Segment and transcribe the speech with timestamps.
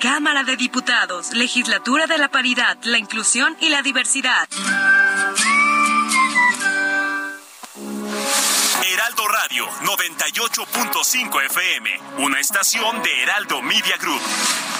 [0.00, 4.48] Cámara de Diputados, Legislatura de la Paridad, la Inclusión y la Diversidad.
[8.82, 14.22] Heraldo Radio 98.5 FM, una estación de Heraldo Media Group.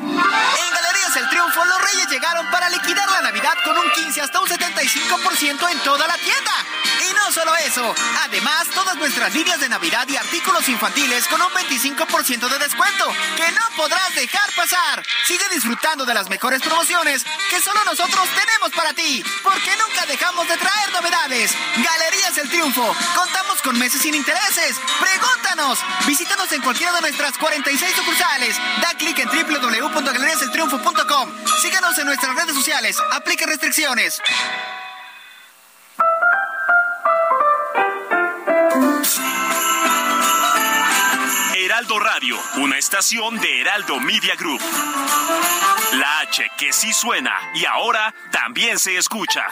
[0.00, 4.40] En Galerías El Triunfo, los Reyes llegaron para liquidar la Navidad con un 15 hasta
[4.40, 6.52] un 75% en toda la tienda.
[7.08, 11.50] Y no solo eso, además todas nuestras líneas de Navidad y artículos infantiles con un
[11.50, 15.04] 25% de descuento, que no podrás dejar pasar.
[15.26, 20.46] Sigue disfrutando de las mejores promociones que solo nosotros tenemos para ti, porque nunca dejamos
[20.48, 21.52] de traer novedades.
[21.76, 24.76] Galerías El Triunfo, contamos con meses sin intereses.
[25.00, 28.56] Pregúntanos, visítanos en cualquiera de nuestras 46 sucursales.
[28.80, 29.28] Da clic en
[29.92, 31.30] www.galeriaseltriunfo.com.
[31.60, 32.96] Síganos en nuestras redes sociales.
[33.12, 34.20] Aplique restricciones.
[41.56, 44.60] Heraldo Radio, una estación de Heraldo Media Group.
[45.94, 49.44] La H que sí suena y ahora también se escucha.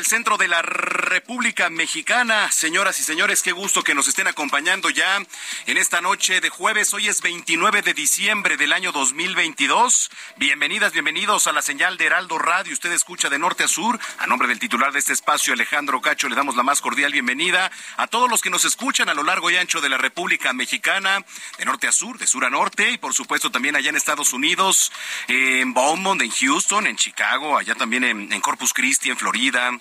[0.00, 0.62] Del centro de la
[1.10, 2.52] República Mexicana.
[2.52, 5.16] Señoras y señores, qué gusto que nos estén acompañando ya
[5.66, 6.94] en esta noche de jueves.
[6.94, 10.08] Hoy es 29 de diciembre del año 2022.
[10.36, 12.72] Bienvenidas, bienvenidos a la señal de Heraldo Radio.
[12.72, 13.98] Usted escucha de norte a sur.
[14.18, 17.72] A nombre del titular de este espacio, Alejandro Cacho, le damos la más cordial bienvenida
[17.96, 21.24] a todos los que nos escuchan a lo largo y ancho de la República Mexicana,
[21.58, 24.32] de norte a sur, de sur a norte y por supuesto también allá en Estados
[24.32, 24.92] Unidos,
[25.26, 29.72] en Beaumont, en Houston, en Chicago, allá también en, en Corpus Christi, en Florida.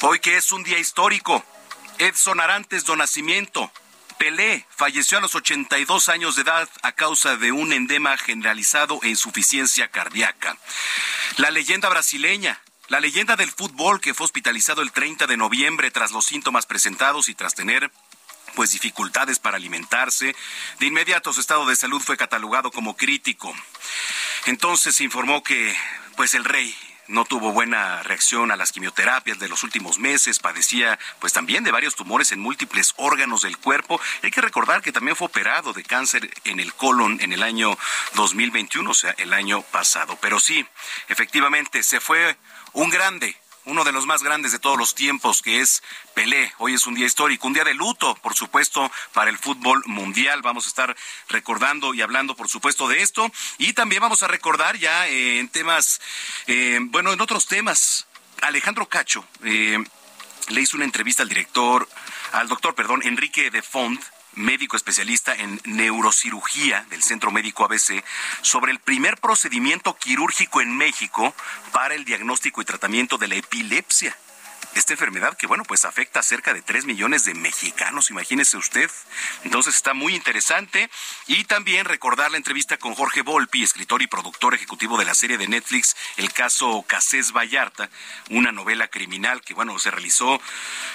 [0.00, 1.44] hoy que es un día histórico,
[1.98, 3.70] Edson Arantes do Nacimiento,
[4.18, 9.08] Pelé falleció a los 82 años de edad a causa de un endema generalizado e
[9.08, 10.58] insuficiencia cardíaca.
[11.36, 16.10] La leyenda brasileña, la leyenda del fútbol que fue hospitalizado el 30 de noviembre tras
[16.10, 17.90] los síntomas presentados y tras tener
[18.54, 20.34] pues dificultades para alimentarse,
[20.80, 23.54] de inmediato su estado de salud fue catalogado como crítico.
[24.46, 25.76] Entonces se informó que
[26.16, 26.74] pues el rey
[27.08, 31.70] no tuvo buena reacción a las quimioterapias de los últimos meses, padecía pues también de
[31.70, 34.00] varios tumores en múltiples órganos del cuerpo.
[34.22, 37.76] Hay que recordar que también fue operado de cáncer en el colon en el año
[38.14, 40.18] 2021, o sea, el año pasado.
[40.20, 40.66] Pero sí,
[41.08, 42.36] efectivamente, se fue
[42.72, 45.82] un grande, uno de los más grandes de todos los tiempos, que es
[46.14, 46.52] Pelé.
[46.58, 50.42] Hoy es un día histórico, un día de luto, por supuesto, para el fútbol mundial.
[50.42, 50.96] Vamos a estar
[51.28, 53.30] recordando y hablando, por supuesto, de esto.
[53.58, 56.00] Y también vamos a recordar ya eh, en temas,
[56.46, 58.06] eh, bueno, en otros temas.
[58.40, 59.78] Alejandro Cacho eh,
[60.48, 61.88] le hizo una entrevista al director,
[62.32, 64.02] al doctor, perdón, Enrique de Font,
[64.38, 68.04] médico especialista en neurocirugía del Centro Médico ABC,
[68.42, 71.34] sobre el primer procedimiento quirúrgico en México
[71.72, 74.16] para el diagnóstico y tratamiento de la epilepsia
[74.74, 78.90] esta enfermedad que, bueno, pues afecta a cerca de 3 millones de mexicanos, imagínese usted.
[79.44, 80.88] Entonces está muy interesante.
[81.26, 85.36] Y también recordar la entrevista con Jorge Volpi, escritor y productor ejecutivo de la serie
[85.36, 87.90] de Netflix, el caso Casés Vallarta,
[88.30, 90.40] una novela criminal que, bueno, se realizó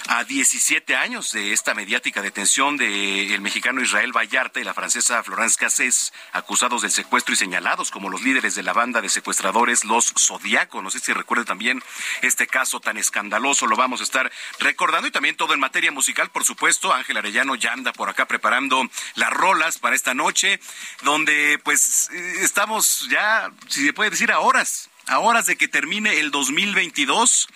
[0.08, 5.56] a 17 años de esta mediática detención del mexicano Israel Vallarta y la francesa Florence
[5.58, 10.12] Cassés, acusados del secuestro y señalados como los líderes de la banda de secuestradores Los
[10.18, 10.82] Zodiaco.
[10.82, 11.82] No sé si recuerde también
[12.22, 16.30] este caso tan escandaloso lo vamos a estar recordando y también todo en materia musical,
[16.30, 16.92] por supuesto.
[16.92, 18.82] Ángel Arellano ya anda por acá preparando
[19.14, 20.60] las rolas para esta noche,
[21.02, 25.68] donde pues eh, estamos ya, si se puede decir, a horas, a horas de que
[25.68, 27.48] termine el 2022.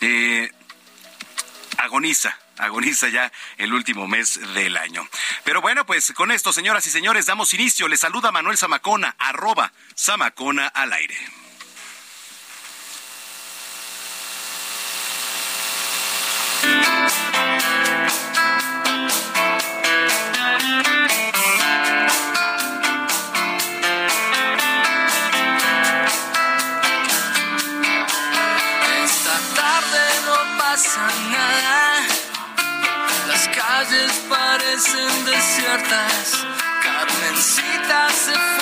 [0.00, 0.50] Eh,
[1.78, 5.06] agoniza agoniza ya el último mes del año.
[5.44, 7.88] Pero bueno, pues con esto, señoras y señores, damos inicio.
[7.88, 11.16] Les saluda Manuel Zamacona, arroba Zamacona al aire.
[35.76, 36.46] Desiertas,
[36.82, 38.55] Carmencita se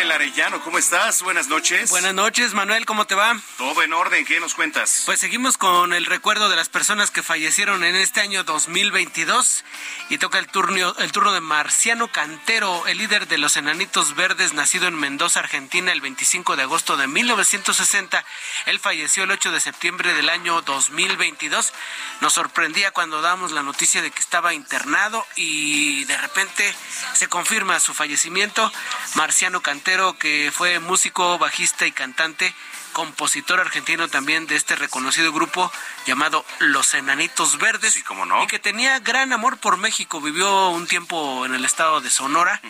[0.00, 1.22] Ángel Arellano, ¿cómo estás?
[1.22, 1.90] Buenas noches.
[1.90, 3.38] Buenas noches, Manuel, ¿cómo te va?
[3.58, 5.02] Todo en orden, ¿qué nos cuentas?
[5.04, 9.62] Pues seguimos con el recuerdo de las personas que fallecieron en este año 2022
[10.08, 14.54] y toca el turno, el turno de Marciano Cantero, el líder de los Enanitos Verdes,
[14.54, 18.24] nacido en Mendoza, Argentina, el 25 de agosto de 1960.
[18.64, 21.74] Él falleció el 8 de septiembre del año 2022.
[22.22, 26.74] Nos sorprendía cuando damos la noticia de que estaba internado y de repente
[27.12, 28.72] se confirma su fallecimiento.
[29.14, 32.54] Marciano Cantero, que fue músico, bajista y cantante,
[32.92, 35.70] compositor argentino también de este reconocido grupo
[36.06, 37.94] llamado Los Enanitos Verdes.
[37.94, 38.42] Sí, cómo no.
[38.42, 40.20] Y que tenía gran amor por México.
[40.20, 42.60] Vivió un tiempo en el estado de Sonora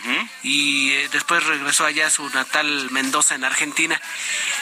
[0.43, 4.01] y eh, después regresó allá a su natal Mendoza en Argentina.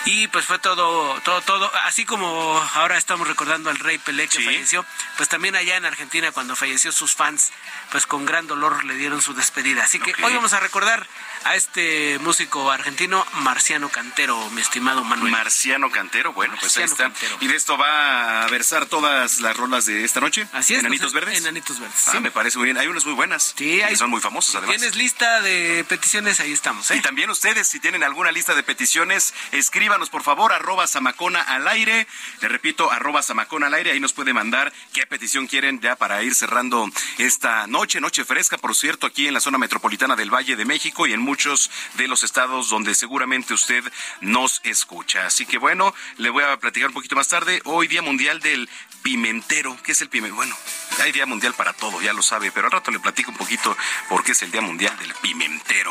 [0.05, 2.29] Y pues fue todo, todo, todo, así como
[2.75, 4.45] ahora estamos recordando al rey Pelé que Sí.
[4.45, 4.85] falleció,
[5.17, 7.53] pues también allá en Argentina cuando falleció sus fans,
[7.93, 9.85] pues con gran dolor le dieron su despedida.
[9.85, 10.19] Así que Ok.
[10.25, 11.07] hoy vamos a recordar
[11.45, 15.30] a este músico argentino, Marciano Cantero, mi estimado Manuel.
[15.33, 17.04] Marciano Cantero, bueno, pues ahí está.
[17.04, 17.37] Cantero.
[17.40, 20.47] ¿Y de esto va a versar todas las rolas de esta noche?
[20.52, 20.80] Así es.
[20.80, 21.38] ¿Enanitos Verdes?
[21.38, 22.09] Enanitos Verdes.
[22.09, 22.21] Ah, sí.
[22.21, 22.78] me parece muy bien.
[22.78, 23.54] Hay unas muy buenas.
[23.57, 24.76] Sí, hay- Que son muy famosas, además.
[24.76, 26.97] Tienes lista de peticiones, ahí estamos, ¿eh?
[26.97, 31.66] Y también ustedes, si tienen alguna lista de peticiones, escríbanos por favor, arroba Samacona al
[31.68, 32.07] aire.
[32.40, 33.92] Le repito, arroba Samacona al aire.
[33.92, 38.59] Ahí nos puede mandar qué petición quieren ya para ir cerrando esta noche, noche fresca,
[38.59, 42.09] por cierto, aquí en la zona metropolitana del Valle de México y en muchos de
[42.09, 43.85] los estados donde seguramente usted
[44.23, 45.27] nos escucha.
[45.27, 47.61] Así que bueno, le voy a platicar un poquito más tarde.
[47.67, 48.67] Hoy Día Mundial del
[49.03, 49.77] Pimentero.
[49.85, 50.37] ¿Qué es el pimentero?
[50.37, 50.57] Bueno,
[51.03, 53.77] hay Día Mundial para todo, ya lo sabe, pero al rato le platico un poquito
[54.09, 55.91] por qué es el Día Mundial del Pimentero.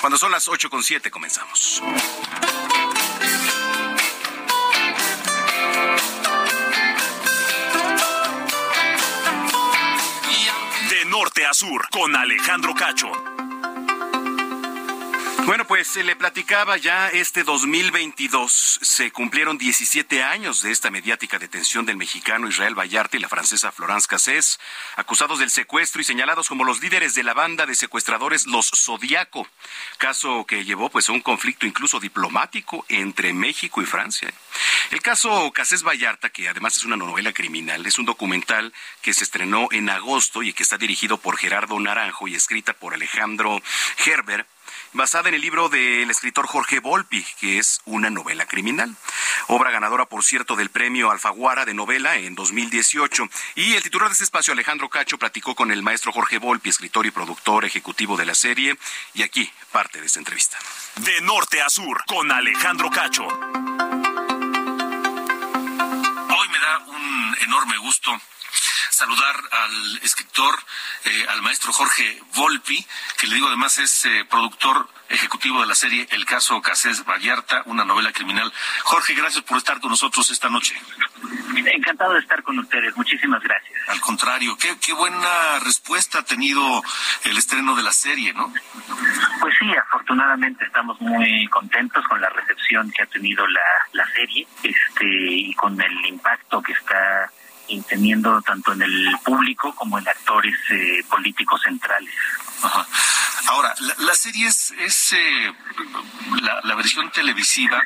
[0.00, 1.82] Cuando son las 8 con 7 comenzamos.
[10.90, 13.35] De norte a sur, con Alejandro Cacho.
[15.46, 18.80] Bueno, pues se le platicaba ya este 2022.
[18.82, 23.70] Se cumplieron 17 años de esta mediática detención del mexicano Israel Vallarta y la francesa
[23.70, 24.58] Florence Cassés,
[24.96, 29.46] acusados del secuestro y señalados como los líderes de la banda de secuestradores Los Zodiaco.
[29.98, 34.28] Caso que llevó pues a un conflicto incluso diplomático entre México y Francia.
[34.90, 39.22] El caso Cassés Vallarta, que además es una novela criminal, es un documental que se
[39.22, 43.62] estrenó en agosto y que está dirigido por Gerardo Naranjo y escrita por Alejandro
[44.04, 44.48] Herbert
[44.92, 48.94] basada en el libro del escritor Jorge Volpi, que es una novela criminal.
[49.48, 53.28] Obra ganadora, por cierto, del premio Alfaguara de novela en 2018.
[53.56, 57.06] Y el titular de este espacio, Alejandro Cacho, platicó con el maestro Jorge Volpi, escritor
[57.06, 58.76] y productor ejecutivo de la serie.
[59.14, 60.58] Y aquí parte de esta entrevista.
[60.96, 63.26] De norte a sur, con Alejandro Cacho.
[63.26, 63.38] Hoy
[66.48, 68.18] me da un enorme gusto
[68.96, 70.58] saludar al escritor,
[71.04, 72.84] eh, al maestro Jorge Volpi,
[73.18, 77.62] que le digo además es eh, productor ejecutivo de la serie El caso Casés Vallarta,
[77.66, 78.50] una novela criminal.
[78.84, 80.74] Jorge, gracias por estar con nosotros esta noche.
[81.54, 82.96] Encantado de estar con ustedes.
[82.96, 83.74] Muchísimas gracias.
[83.88, 86.82] Al contrario, qué, qué buena respuesta ha tenido
[87.24, 88.52] el estreno de la serie, ¿no?
[89.40, 93.60] Pues sí, afortunadamente estamos muy contentos con la recepción que ha tenido la,
[93.92, 97.30] la serie este, y con el impacto que está
[98.44, 102.14] tanto en el público como en actores eh, políticos centrales.
[103.48, 105.52] Ahora, la, la serie es, es eh,
[106.42, 107.80] la, la, versión televisiva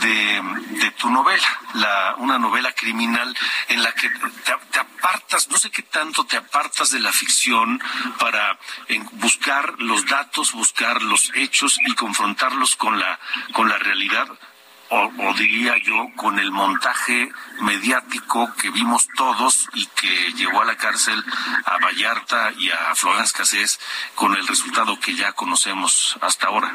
[0.00, 0.42] de,
[0.80, 3.34] de tu novela, la, una novela criminal
[3.68, 7.80] en la que te, te, apartas, no sé qué tanto te apartas de la ficción
[8.18, 8.58] para
[8.88, 13.18] en, buscar los datos, buscar los hechos y confrontarlos con la,
[13.52, 14.28] con la realidad.
[14.90, 17.30] O, o, diría yo, con el montaje
[17.60, 21.22] mediático que vimos todos y que llevó a la cárcel
[21.66, 23.78] a Vallarta y a Florence Cassés
[24.14, 26.72] con el resultado que ya conocemos hasta ahora.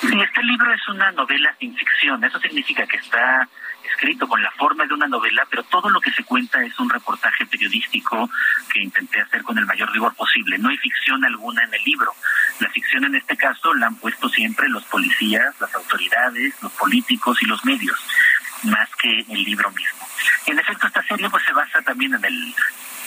[0.00, 2.24] Sí, este libro es una novela sin ficción.
[2.24, 3.46] Eso significa que está
[3.84, 6.88] escrito con la forma de una novela, pero todo lo que se cuenta es un
[6.88, 8.30] reportaje periodístico
[8.72, 10.56] que intenté hacer con el mayor rigor posible.
[10.56, 12.14] No hay ficción alguna en el libro.
[12.60, 17.38] La ficción en este caso la han puesto siempre los policías, las autoridades, los políticos
[17.42, 17.98] y los medios,
[18.64, 20.06] más que el libro mismo.
[20.46, 22.54] En efecto, esta serie pues se basa también en el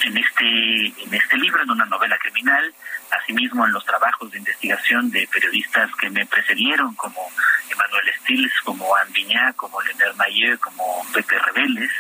[0.04, 2.74] en este en este libro, en una novela criminal,
[3.12, 7.32] asimismo en los trabajos de investigación de periodistas que me precedieron, como
[7.70, 11.92] Emanuel Stiles, como Anne Viñá, como Leonard Mayer, como Pepe Rebeles,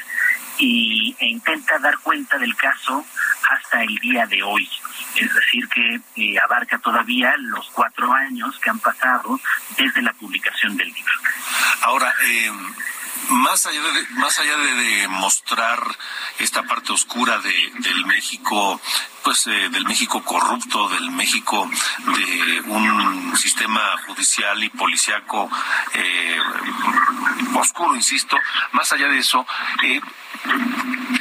[0.58, 3.06] y, e intenta dar cuenta del caso
[3.50, 4.70] hasta el día de hoy.
[5.16, 9.40] Es decir, que eh, abarca todavía los cuatro años que han pasado
[9.78, 11.14] desde la publicación del libro.
[11.82, 12.52] Ahora, eh,
[13.30, 15.80] más allá de, más allá de, de, mostrar
[16.40, 18.80] esta parte oscura de, del México
[19.24, 25.50] pues eh, del México corrupto, del México de un sistema judicial y policiaco
[25.94, 26.38] eh,
[27.56, 28.38] oscuro, insisto,
[28.74, 29.46] más allá de eso,
[29.84, 30.02] eh,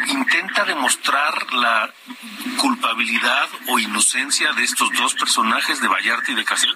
[0.08, 1.92] intenta demostrar la
[2.58, 6.74] culpabilidad o inocencia de estos dos personajes de Vallarta y de Casel.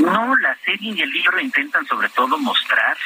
[0.00, 2.96] No, la serie y el libro intentan sobre todo mostrar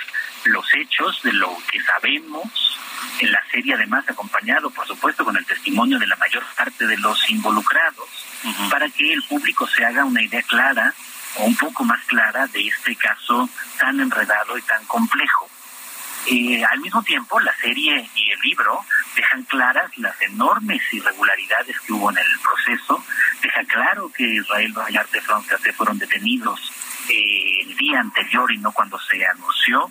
[0.51, 2.79] los hechos de lo que sabemos
[3.21, 6.97] en la serie además acompañado por supuesto con el testimonio de la mayor parte de
[6.99, 8.09] los involucrados
[8.45, 8.71] uh -huh.
[8.71, 10.95] para que el público se haga una idea clara
[11.37, 15.49] o un poco más clara de este caso tan enredado y tan complejo.
[16.27, 18.85] Eh, al mismo tiempo, la serie y el libro
[19.17, 23.03] dejan claras las enormes irregularidades que hubo en el proceso,
[23.43, 26.73] deja claro que Israel Vallarta y Francés fueron detenidos
[27.09, 29.91] eh, el día anterior y no cuando se anunció,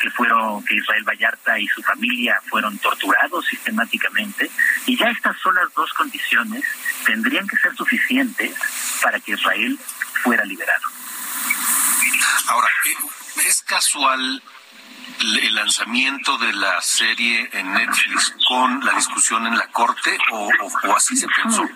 [0.00, 4.50] que fueron que Israel Vallarta y su familia fueron torturados sistemáticamente
[4.86, 6.64] y ya estas solas dos condiciones
[7.04, 8.52] tendrían que ser suficientes
[9.02, 9.78] para que Israel
[10.22, 10.88] fuera liberado.
[12.48, 14.42] Ahora, eh, ¿es casual
[15.20, 20.88] el lanzamiento de la serie en Netflix con la discusión en la corte o, o,
[20.88, 21.68] o así se pensó?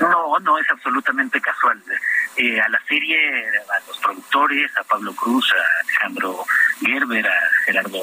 [0.00, 1.82] No, no es absolutamente casual.
[2.36, 6.44] Eh, a la serie, a los productores, a Pablo Cruz, a Alejandro
[6.80, 7.34] Gerber, a
[7.64, 8.00] Gerardo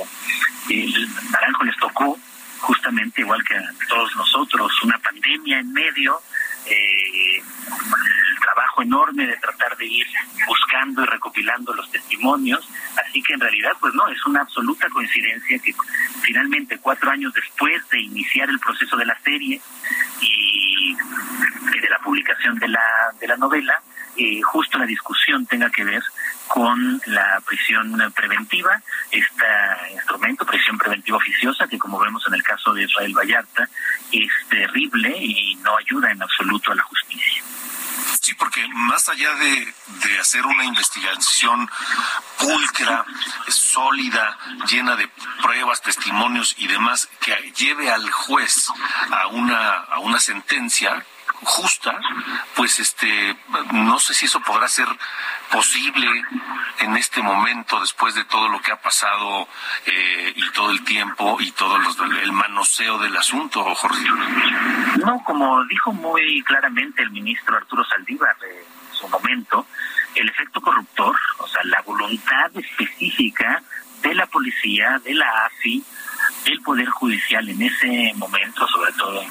[1.31, 2.17] Naranjo les tocó
[2.61, 6.21] justamente igual que a todos nosotros una pandemia en medio,
[6.65, 10.07] eh, el trabajo enorme de tratar de ir
[10.47, 12.67] buscando y recopilando los testimonios,
[13.03, 15.73] así que en realidad pues no, es una absoluta coincidencia que
[16.21, 19.59] finalmente cuatro años después de iniciar el proceso de la serie
[20.21, 20.50] y
[20.89, 23.81] de la publicación de la, de la novela,
[24.17, 26.03] eh, justo la discusión tenga que ver
[26.47, 29.45] con la prisión preventiva, este
[29.93, 33.69] instrumento, prisión preventiva oficiosa, que como vemos en el caso de Israel Vallarta,
[34.11, 36.83] es terrible y no ayuda en absoluto a la.
[38.69, 41.69] Más allá de, de hacer una investigación
[42.37, 43.05] pulcra,
[43.47, 44.37] sólida,
[44.69, 45.07] llena de
[45.41, 48.67] pruebas, testimonios y demás, que lleve al juez
[49.11, 51.05] a una, a una sentencia,
[51.43, 51.99] justa,
[52.55, 53.35] pues este,
[53.71, 54.87] no sé si eso podrá ser
[55.49, 56.07] posible
[56.79, 59.47] en este momento después de todo lo que ha pasado
[59.85, 64.05] eh, y todo el tiempo y todo el manoseo del asunto, Jorge.
[65.05, 69.65] No, como dijo muy claramente el ministro Arturo Saldívar en su momento,
[70.13, 73.63] el efecto corruptor, o sea, la voluntad específica
[74.03, 75.83] de la policía, de la AFI,
[76.45, 79.29] del Poder Judicial en ese momento, sobre todo en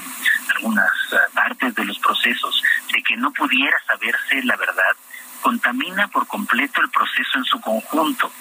[0.56, 2.62] algunas eh, partes de los procesos,
[2.92, 4.96] de que no pudiera saberse la verdad,
[5.40, 8.32] contamina por completo el proceso en su conjunto.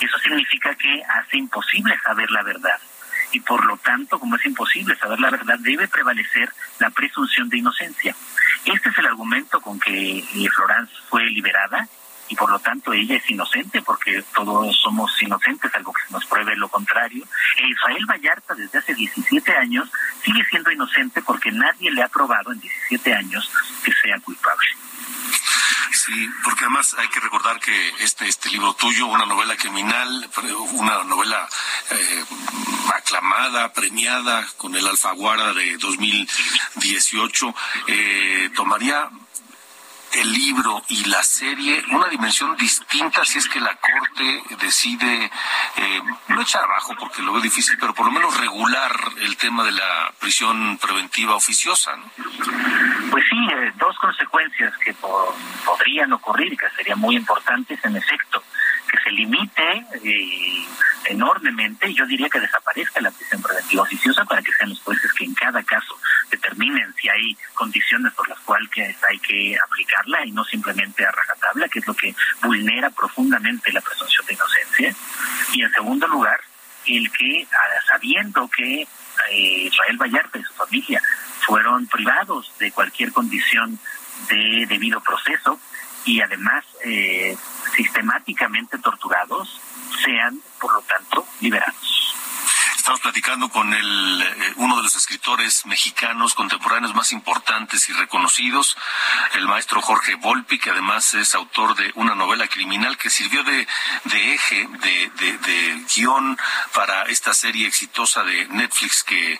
[0.00, 2.80] Eso significa que hace imposible saber la verdad.
[3.32, 7.58] Y por lo tanto, como es imposible saber la verdad, debe prevalecer la presunción de
[7.58, 8.14] inocencia.
[8.64, 11.88] Este es el argumento con que eh, Florence fue liberada
[12.28, 16.56] y por lo tanto ella es inocente porque todos somos inocentes, algo que nos pruebe
[16.56, 17.24] lo contrario.
[17.58, 19.90] E Israel Vallarta desde hace 17 años
[20.24, 23.50] sigue siendo inocente porque nadie le ha probado en 17 años
[23.84, 24.68] que sea culpable.
[25.92, 30.30] Sí, porque además hay que recordar que este este libro tuyo, una novela criminal,
[30.72, 31.48] una novela
[31.90, 32.24] eh,
[32.94, 37.54] aclamada, premiada con el Alfaguara de 2018,
[37.88, 39.10] eh, tomaría
[40.12, 45.30] el libro y la serie una dimensión distinta si es que la Corte decide
[45.76, 49.64] eh, no echar abajo porque lo veo difícil, pero por lo menos regular el tema
[49.64, 51.96] de la prisión preventiva oficiosa.
[51.96, 52.10] ¿no?
[53.12, 58.42] Pues sí, eh, dos consecuencias que podrían ocurrir que serían muy importantes en efecto
[58.90, 60.66] que se limite eh,
[61.04, 65.26] enormemente, yo diría que desaparezca la prisión preventiva oficiosa para que sean los jueces que
[65.26, 65.98] en cada caso
[66.30, 68.70] determinen si hay condiciones por las cuales
[69.06, 73.82] hay que aplicarla y no simplemente a rajatabla, que es lo que vulnera profundamente la
[73.82, 74.94] presunción de inocencia.
[75.52, 76.40] Y en segundo lugar,
[76.86, 77.46] el que,
[77.86, 78.86] sabiendo que
[79.30, 81.02] Israel Vallarta y su familia
[81.40, 83.78] fueron privados de cualquier condición
[84.28, 85.58] de debido proceso
[86.04, 87.36] y además eh,
[87.76, 89.60] sistemáticamente torturados
[90.04, 91.81] sean, por lo tanto, liberados.
[92.82, 98.76] Estamos platicando con el, eh, uno de los escritores mexicanos contemporáneos más importantes y reconocidos,
[99.34, 103.68] el maestro Jorge Volpi, que además es autor de una novela criminal que sirvió de,
[104.06, 106.36] de eje, de, de, guion
[106.74, 109.38] para esta serie exitosa de Netflix que,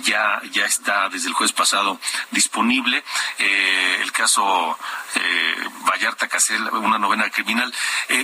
[0.00, 3.04] ya, ya está desde el jueves pasado disponible.
[3.38, 4.78] Eh, el caso
[5.14, 7.70] eh, Vallarta Casel, una novela criminal.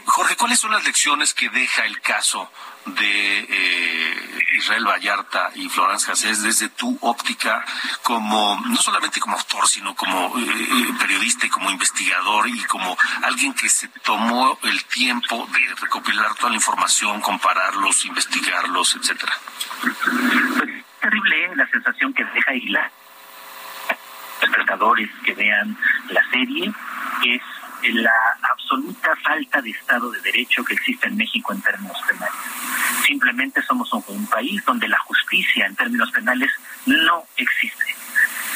[0.07, 2.51] Jorge, ¿cuáles son las lecciones que deja el caso
[2.87, 7.65] de eh, Israel Vallarta y Florence Cassés desde tu óptica
[8.03, 12.97] como no solamente como autor sino como eh, eh, periodista y como investigador y como
[13.23, 19.33] alguien que se tomó el tiempo de recopilar toda la información compararlos investigarlos etcétera.
[21.01, 22.91] Terrible la sensación que deja y la
[24.41, 25.77] espectadores que vean
[26.11, 26.73] la serie
[27.25, 27.43] es
[27.93, 32.35] la absoluta falta de Estado de Derecho que existe en México en términos penales.
[33.07, 36.51] Simplemente somos un, país donde la justicia en términos penales
[36.87, 37.85] no existe.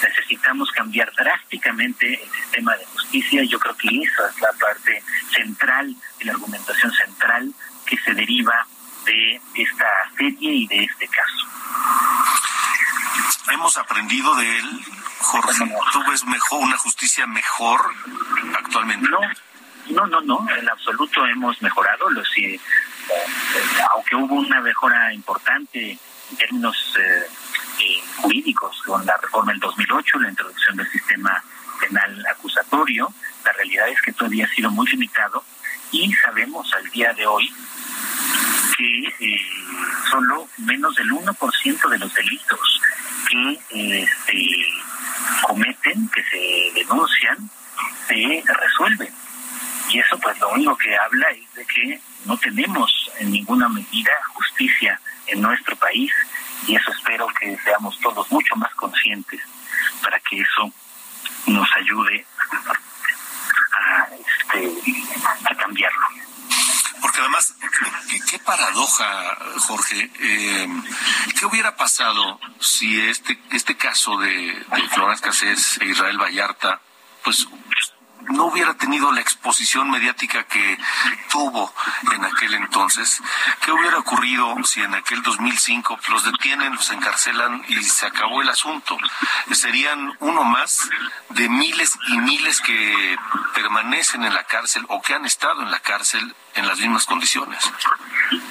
[0.03, 5.03] Necesitamos cambiar drásticamente el sistema de justicia yo creo que esa es la parte
[5.35, 7.53] central la argumentación central
[7.87, 8.67] que se deriva
[9.05, 9.87] de esta
[10.17, 11.47] serie y de este caso.
[13.53, 14.85] Hemos aprendido de él,
[15.21, 15.65] Jorge.
[15.93, 17.81] ¿Tú ves mejor una justicia mejor
[18.57, 19.09] actualmente?
[19.09, 19.21] No,
[19.91, 20.57] no, no, no.
[20.57, 22.09] En absoluto hemos mejorado.
[22.11, 22.61] Lo, si, eh,
[23.95, 25.99] aunque hubo una mejora importante
[26.31, 27.27] en términos eh,
[27.81, 31.43] eh, jurídicos con la reforma del 2008, la introducción del sistema
[31.81, 33.13] penal acusatorio,
[33.45, 35.45] la realidad es que todavía ha sido muy limitado
[35.91, 37.53] y sabemos al día de hoy
[38.77, 39.41] que eh,
[40.11, 42.81] solo menos del 1% de los delitos
[43.29, 44.67] que este,
[45.43, 47.51] cometen, que se denuncian,
[48.07, 49.13] se resuelven.
[49.91, 54.13] Y eso pues lo único que habla es de que no tenemos en ninguna medida
[54.35, 56.13] justicia en nuestro país
[56.67, 59.41] y eso espero que seamos todos mucho más conscientes
[60.03, 60.73] para que eso
[61.47, 62.27] nos ayude
[63.73, 64.73] a, este,
[65.45, 66.07] a cambiarlo.
[67.01, 67.55] Porque además,
[68.31, 69.37] qué, paradoja,
[69.67, 70.11] Jorge.
[70.21, 70.69] Eh,
[71.39, 76.81] ¿Qué hubiera pasado si este este caso de, de Florence Cassés e Israel Vallarta,
[77.25, 77.49] pues
[78.29, 80.79] no hubiera tenido la exposición mediática que
[81.31, 81.73] tuvo
[82.13, 83.23] en aquel entonces,
[83.63, 88.49] ¿qué hubiera ocurrido si en aquel 2005 los detienen, los encarcelan y se acabó el
[88.49, 88.99] asunto?
[89.53, 90.89] Serían uno más
[91.31, 93.17] de miles y miles que
[93.55, 97.73] permanecen en la cárcel o que han estado en la cárcel en las mismas condiciones.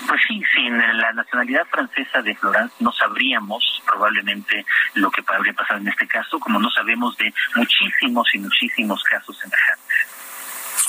[0.08, 4.66] Pues sí, sin la nacionalidad francesa de Florence no sabríamos probablemente
[4.96, 9.38] lo que habría pasado en este caso, como no sabemos de muchísimos y muchísimos casos
[9.38, 10.08] semejantes.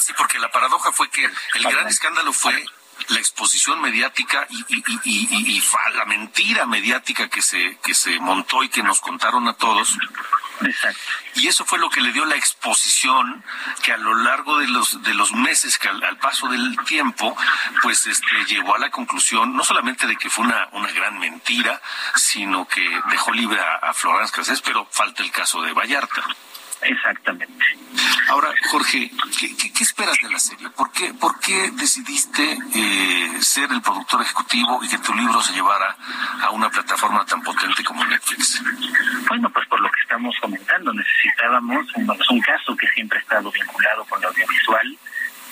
[0.01, 2.65] Sí, porque la paradoja fue que el gran escándalo fue
[3.09, 5.63] la exposición mediática y, y, y, y,
[5.95, 9.97] la mentira mediática que se que se montó y que nos contaron a todos
[10.61, 11.01] Exacto.
[11.35, 13.45] Y eso fue lo que le dio la exposición
[13.83, 17.37] que a lo largo de los de los meses, que al, paso del tiempo,
[17.83, 21.81] pues este llegó a la conclusión no solamente de que fue una, una gran mentira,
[22.15, 26.23] sino que dejó libre a, a Florence Cassés, pero falta el caso de Vallarta.
[26.83, 27.65] Exactamente.
[28.29, 30.71] Ahora, Jorge, ¿qué, qué, qué esperas de la serie?
[30.71, 35.55] ¿Por qué, por qué decidiste eh, ser el productor ejecutivo y que tu libro se
[35.55, 35.97] llevara
[36.41, 38.63] a una plataforma tan potente como Netflix?
[39.29, 39.67] Bueno, pues
[40.19, 44.99] estamos comentando, necesitábamos un, un caso que siempre ha estado vinculado con lo audiovisual.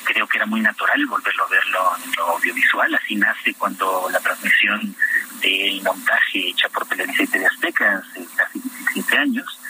[0.03, 2.93] Creo que era muy natural volverlo a verlo en lo audiovisual.
[2.97, 4.97] Así nace cuando la transmisión
[5.41, 9.61] del montaje hecha por Televisa TV Azteca hace casi 17 años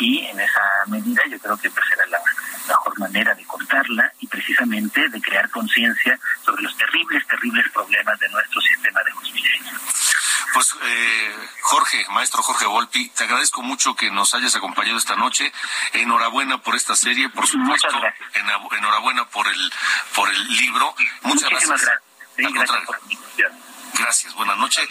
[0.00, 2.18] y en esa medida yo creo que pues era la
[2.66, 8.28] mejor manera de contarla y precisamente de crear conciencia sobre los terribles, terribles problemas de
[8.30, 9.72] nuestro sistema de justicia.
[10.56, 15.52] Pues eh, Jorge, maestro Jorge Volpi, te agradezco mucho que nos hayas acompañado esta noche.
[15.92, 17.90] Enhorabuena por esta serie, por supuesto.
[18.72, 19.72] Enhorabuena por el
[20.14, 20.94] por el libro.
[21.24, 22.00] Muchas Muchísimas gracias.
[22.38, 22.88] gracias.
[22.88, 23.52] La invitación.
[23.98, 24.88] Gracias, buenas noches.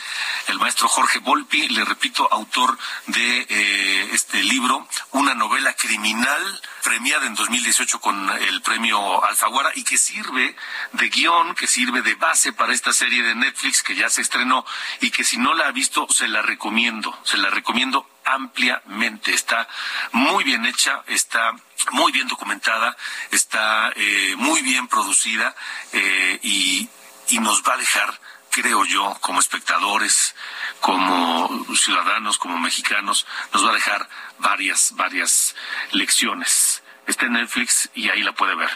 [0.50, 7.26] El maestro Jorge Volpi, le repito, autor de eh, este libro, una novela criminal premiada
[7.26, 10.56] en 2018 con el premio Alfaguara y que sirve
[10.92, 14.64] de guion, que sirve de base para esta serie de Netflix que ya se estrenó
[15.02, 19.34] y que si no la ha visto se la recomiendo, se la recomiendo ampliamente.
[19.34, 19.68] Está
[20.12, 21.54] muy bien hecha, está
[21.92, 22.96] muy bien documentada,
[23.32, 25.56] está eh, muy bien producida
[25.92, 26.88] eh, y,
[27.30, 28.20] y nos va a dejar
[28.56, 30.34] creo yo, como espectadores,
[30.80, 35.56] como ciudadanos, como mexicanos, nos va a dejar varias, varias
[35.92, 36.82] lecciones.
[37.06, 38.70] Está en Netflix y ahí la puede ver.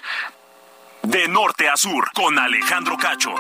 [1.03, 3.33] De norte a sur, con Alejandro Cacho.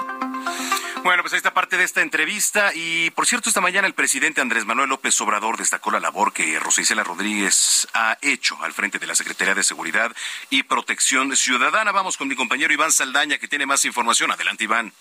[1.03, 2.71] Bueno, pues ahí está parte de esta entrevista.
[2.73, 6.57] Y por cierto, esta mañana el presidente Andrés Manuel López Obrador destacó la labor que
[6.57, 10.15] Rosa Isela Rodríguez ha hecho al frente de la Secretaría de Seguridad
[10.49, 11.91] y Protección Ciudadana.
[11.91, 14.31] Vamos con mi compañero Iván Saldaña, que tiene más información.
[14.31, 14.93] Adelante, Iván.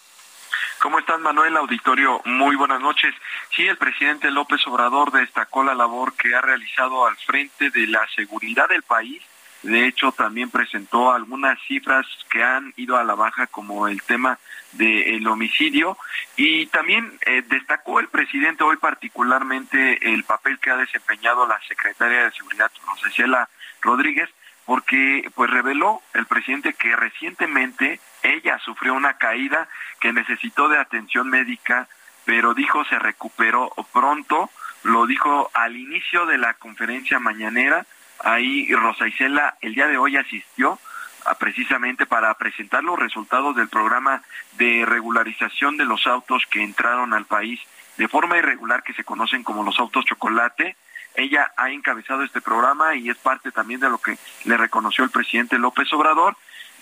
[0.79, 2.21] ¿Cómo están, Manuel Auditorio?
[2.25, 3.15] Muy buenas noches.
[3.55, 8.07] Sí, el presidente López Obrador destacó la labor que ha realizado al frente de la
[8.15, 9.23] seguridad del país.
[9.63, 14.39] De hecho, también presentó algunas cifras que han ido a la baja, como el tema
[14.73, 15.99] del homicidio.
[16.37, 22.25] Y también eh, destacó el presidente hoy particularmente el papel que ha desempeñado la secretaria
[22.25, 23.49] de Seguridad, Rosicela
[23.81, 24.31] Rodríguez,
[24.65, 29.69] porque pues reveló el presidente que recientemente ella sufrió una caída
[30.01, 31.89] que necesitó de atención médica,
[32.25, 34.51] pero dijo se recuperó pronto,
[34.83, 37.87] lo dijo al inicio de la conferencia mañanera,
[38.21, 40.79] ahí Rosa Isela el día de hoy asistió
[41.25, 47.15] a, precisamente para presentar los resultados del programa de regularización de los autos que entraron
[47.15, 47.61] al país
[47.99, 50.77] de forma irregular que se conocen como los autos chocolate,
[51.15, 55.11] ella ha encabezado este programa y es parte también de lo que le reconoció el
[55.11, 56.37] presidente López Obrador.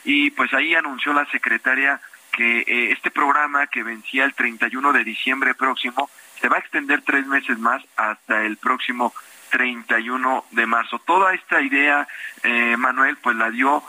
[0.07, 5.03] Y pues ahí anunció la secretaria que eh, este programa que vencía el 31 de
[5.03, 6.09] diciembre próximo
[6.41, 9.13] se va a extender tres meses más hasta el próximo
[9.51, 11.01] 31 de marzo.
[11.01, 12.07] Toda esta idea,
[12.45, 13.83] eh, Manuel, pues la dio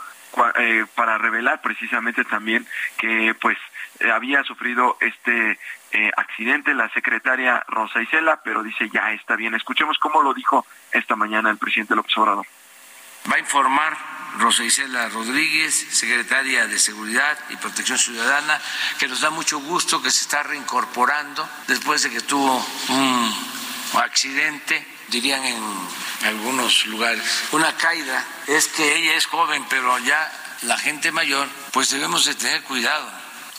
[0.56, 3.56] eh, para revelar precisamente también que pues
[4.12, 5.58] había sufrido este
[6.16, 9.54] accidente la secretaria Rosa Isela, pero dice ya está bien.
[9.54, 12.46] Escuchemos cómo lo dijo esta mañana el presidente López Obrador.
[13.30, 13.96] Va a informar
[14.38, 18.60] Rosa Isela Rodríguez, secretaria de Seguridad y Protección Ciudadana,
[18.98, 23.34] que nos da mucho gusto que se está reincorporando después de que tuvo un
[23.94, 25.62] accidente, dirían en
[26.26, 28.24] algunos lugares, una caída.
[28.46, 30.30] Es que ella es joven, pero ya
[30.62, 33.10] la gente mayor, pues debemos de tener cuidado.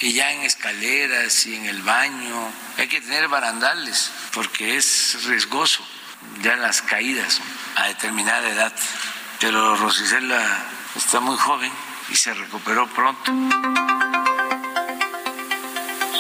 [0.02, 5.86] Y ya en escaleras y en el baño, hay que tener barandales, porque es riesgoso
[6.42, 7.42] ya las caídas
[7.76, 8.74] a determinada edad.
[9.40, 11.72] Pero Rosicela está muy joven
[12.10, 13.32] y se recuperó pronto.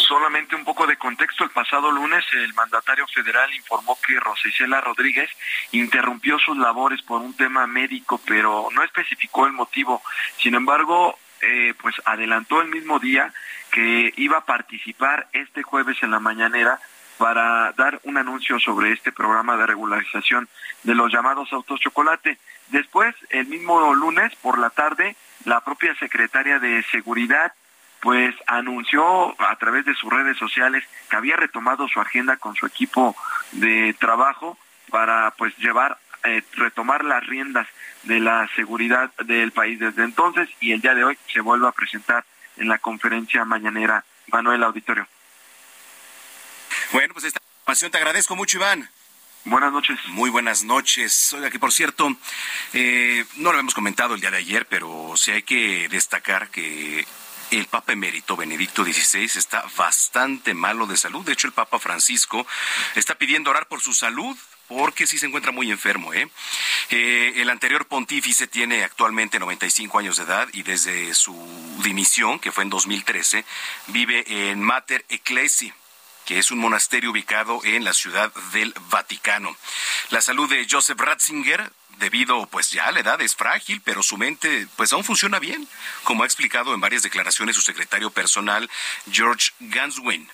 [0.08, 5.29] Solamente un poco de contexto, el pasado lunes el mandatario federal informó que Rosicela Rodríguez
[5.71, 10.01] interrumpió sus labores por un tema médico, pero no especificó el motivo.
[10.38, 13.34] Sin embargo, eh, pues adelantó el mismo día
[13.71, 16.79] que iba a participar este jueves en la mañanera
[17.17, 20.47] para dar un anuncio sobre este programa de regularización
[20.84, 22.38] de los llamados autos chocolate.
[22.69, 27.53] Después, el mismo lunes por la tarde, la propia secretaria de Seguridad
[28.01, 32.65] pues anunció a través de sus redes sociales que había retomado su agenda con su
[32.65, 33.15] equipo
[33.51, 34.58] de trabajo
[34.89, 37.67] para pues llevar eh, retomar las riendas
[38.03, 41.71] de la seguridad del país desde entonces y el día de hoy se vuelve a
[41.71, 42.25] presentar
[42.58, 45.08] en la conferencia mañanera Manuel Auditorio.
[46.91, 48.89] Bueno, pues esta información te agradezco mucho, Iván.
[49.45, 49.97] Buenas noches.
[50.08, 51.32] Muy buenas noches.
[51.34, 52.13] Oiga, que por cierto,
[52.73, 57.08] eh, no lo hemos comentado el día de ayer, pero sí hay que destacar que
[57.52, 61.25] el Papa emérito Benedicto XVI está bastante malo de salud.
[61.25, 62.45] De hecho, el Papa Francisco
[62.95, 66.13] está pidiendo orar por su salud porque sí se encuentra muy enfermo.
[66.13, 66.30] ¿eh?
[66.89, 71.34] Eh, el anterior pontífice tiene actualmente 95 años de edad y desde su
[71.82, 73.45] dimisión, que fue en 2013,
[73.88, 75.73] vive en Mater Ecclesi
[76.30, 79.58] que es un monasterio ubicado en la ciudad del Vaticano.
[80.12, 84.15] La salud de Joseph Ratzinger debido pues ya a la edad es frágil, pero su
[84.15, 85.68] mente pues aún funciona bien,
[86.04, 88.70] como ha explicado en varias declaraciones su secretario personal
[89.12, 90.30] George Ganswin.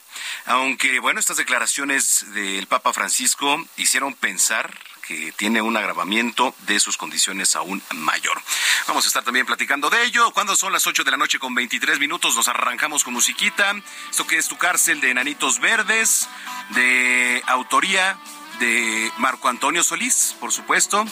[0.48, 6.98] Aunque bueno, estas declaraciones del Papa Francisco hicieron pensar que tiene un agravamiento de sus
[6.98, 8.42] condiciones aún mayor.
[8.88, 10.32] Vamos a estar también platicando de ello.
[10.32, 13.76] Cuando son las 8 de la noche con 23 minutos, nos arrancamos con musiquita.
[14.10, 16.28] Esto que es tu cárcel de Enanitos Verdes,
[16.72, 18.18] de autoría
[18.60, 21.06] de Marco Antonio Solís, por supuesto.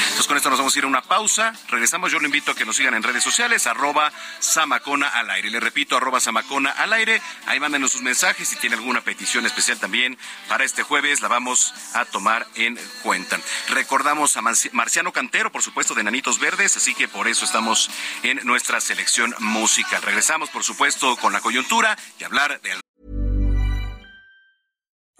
[0.00, 1.52] Entonces con esto nos vamos a ir a una pausa.
[1.68, 2.12] Regresamos.
[2.12, 5.50] Yo lo invito a que nos sigan en redes sociales, arroba Samacona al aire.
[5.50, 7.20] Le repito, arroba Samacona al aire.
[7.46, 8.48] Ahí mándenos sus mensajes.
[8.48, 13.38] Si tiene alguna petición especial también para este jueves, la vamos a tomar en cuenta.
[13.68, 17.90] Recordamos a Marciano Cantero, por supuesto, de Nanitos Verdes, así que por eso estamos
[18.22, 20.02] en nuestra selección musical.
[20.02, 22.80] Regresamos, por supuesto, con la coyuntura y hablar del.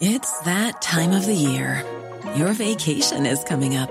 [0.01, 1.85] It's that time of the year.
[2.35, 3.91] Your vacation is coming up.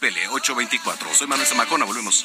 [0.00, 1.14] Pele 824.
[1.14, 2.24] Soy Manuel Zamacona, volvemos.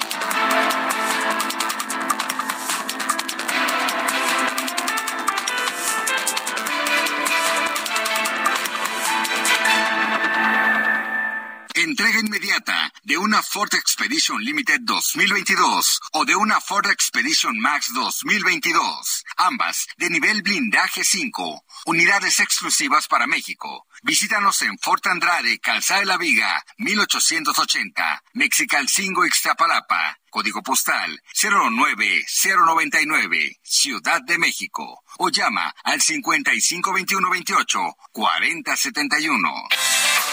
[12.21, 19.23] Inmediata de una Ford Expedition Limited 2022 o de una Ford Expedition Max 2022.
[19.37, 21.63] Ambas de nivel blindaje 5.
[21.85, 23.85] Unidades exclusivas para México.
[24.03, 30.17] Visítanos en Fort Andrade, Calzada de la Viga, 1880, Mexicalcingo, Ixtapalapa.
[30.29, 35.03] Código postal 09099, Ciudad de México.
[35.17, 37.79] O llama al 552128
[38.13, 40.30] 4071.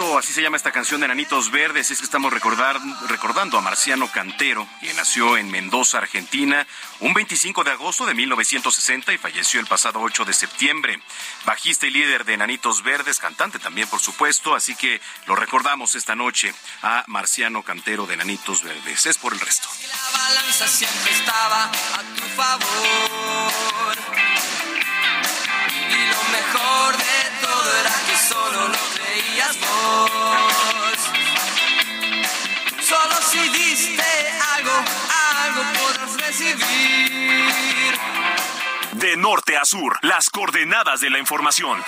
[0.00, 4.66] Así se llama esta canción de Nanitos Verdes, es que estamos recordando a Marciano Cantero,
[4.80, 6.66] quien nació en Mendoza, Argentina,
[7.00, 11.02] un 25 de agosto de 1960 y falleció el pasado 8 de septiembre.
[11.44, 16.14] Bajista y líder de Nanitos Verdes, cantante también, por supuesto, así que lo recordamos esta
[16.14, 19.04] noche a Marciano Cantero de Nanitos Verdes.
[19.04, 19.68] Es por el resto.
[19.86, 23.98] La balanza siempre estaba a tu favor.
[25.68, 28.90] Y lo mejor de todo era que solo
[29.58, 30.98] vos.
[32.80, 34.02] Solo si diste
[34.56, 34.72] algo,
[35.44, 37.98] algo podrás recibir.
[38.92, 41.82] De norte a sur, las coordenadas de la información.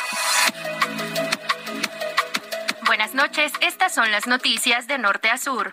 [2.87, 5.73] Buenas noches, estas son las noticias de norte a sur.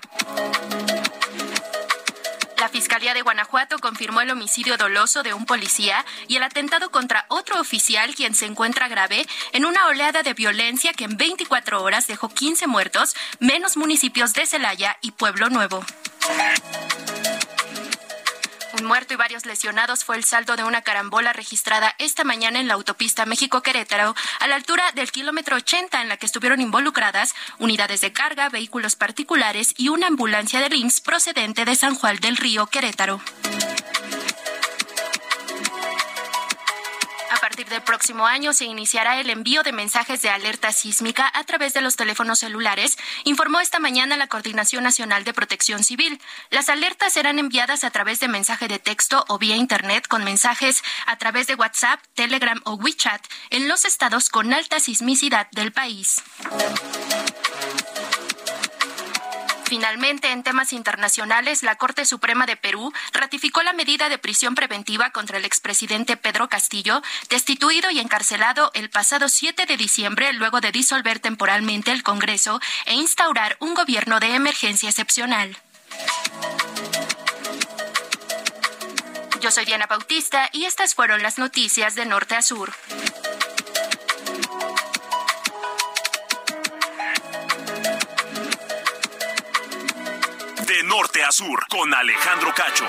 [2.69, 7.25] La Fiscalía de Guanajuato confirmó el homicidio doloso de un policía y el atentado contra
[7.27, 12.05] otro oficial quien se encuentra grave en una oleada de violencia que en 24 horas
[12.05, 15.83] dejó 15 muertos, menos municipios de Celaya y Pueblo Nuevo.
[18.77, 22.67] Un muerto y varios lesionados fue el saldo de una carambola registrada esta mañana en
[22.67, 28.01] la autopista México-Querétaro, a la altura del kilómetro 80, en la que estuvieron involucradas unidades
[28.01, 32.67] de carga, vehículos particulares y una ambulancia de IMSS procedente de San Juan del Río,
[32.67, 33.21] Querétaro.
[37.59, 41.73] Partir del próximo año se iniciará el envío de mensajes de alerta sísmica a través
[41.73, 46.21] de los teléfonos celulares, informó esta mañana la Coordinación Nacional de Protección Civil.
[46.51, 50.83] Las alertas serán enviadas a través de mensaje de texto o vía Internet con mensajes
[51.05, 56.23] a través de WhatsApp, Telegram o WeChat en los estados con alta sismicidad del país.
[59.69, 65.11] Finalmente, en temas internacionales, la Corte Suprema de Perú ratificó la medida de prisión preventiva
[65.11, 70.71] contra el expresidente Pedro Castillo, destituido y encarcelado el pasado 7 de diciembre luego de
[70.71, 75.55] disolver temporalmente el Congreso e instaurar un gobierno de emergencia excepcional.
[79.39, 82.73] Yo soy Diana Bautista y estas fueron las noticias de Norte a Sur.
[91.31, 92.85] Sur, con Alejandro Cacho.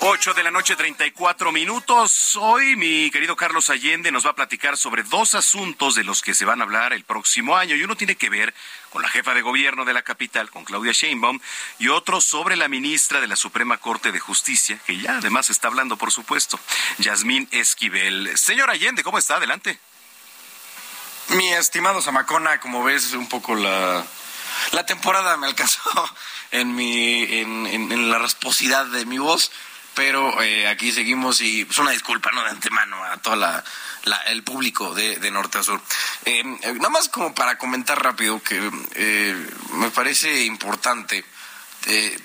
[0.00, 2.36] 8 de la noche, 34 minutos.
[2.36, 6.34] Hoy mi querido Carlos Allende nos va a platicar sobre dos asuntos de los que
[6.34, 7.74] se van a hablar el próximo año.
[7.74, 8.54] Y uno tiene que ver
[8.90, 11.40] con la jefa de gobierno de la capital, con Claudia Sheinbaum,
[11.80, 15.66] y otro sobre la ministra de la Suprema Corte de Justicia, que ya además está
[15.66, 16.60] hablando, por supuesto,
[16.98, 18.38] Yasmín Esquivel.
[18.38, 19.36] Señor Allende, ¿cómo está?
[19.36, 19.80] Adelante.
[21.30, 24.04] Mi estimado Zamacona, como ves, un poco la,
[24.72, 25.80] la temporada me alcanzó
[26.50, 29.50] en, mi, en, la rasposidad de mi voz,
[29.98, 32.44] pero eh, aquí seguimos y es pues, una disculpa, ¿no?
[32.44, 33.64] De antemano a todo la,
[34.28, 35.82] el público de, de, norte a sur.
[36.24, 38.60] Eh, nada más como para comentar rápido que
[39.72, 41.24] me parece importante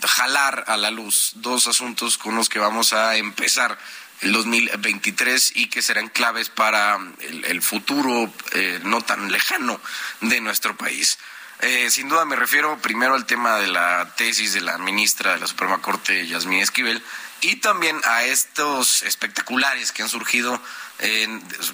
[0.05, 3.79] jalar a la luz dos asuntos con los que vamos a empezar
[4.21, 9.81] el 2023 y que serán claves para el, futuro eh, no tan lejano
[10.21, 11.17] de nuestro país.
[11.61, 15.39] Eh, sin duda me refiero primero al tema de la tesis de la ministra de
[15.39, 17.01] la Suprema Corte, Yasmín Esquivel,
[17.43, 20.61] y también a estos espectaculares que han surgido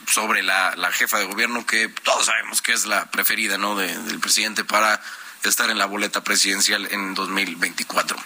[0.07, 3.75] sobre la, jefa de gobierno, que todos sabemos que es la preferida ¿no?
[3.75, 5.01] del presidente para
[5.43, 8.17] estar en la boleta presidencial en 2024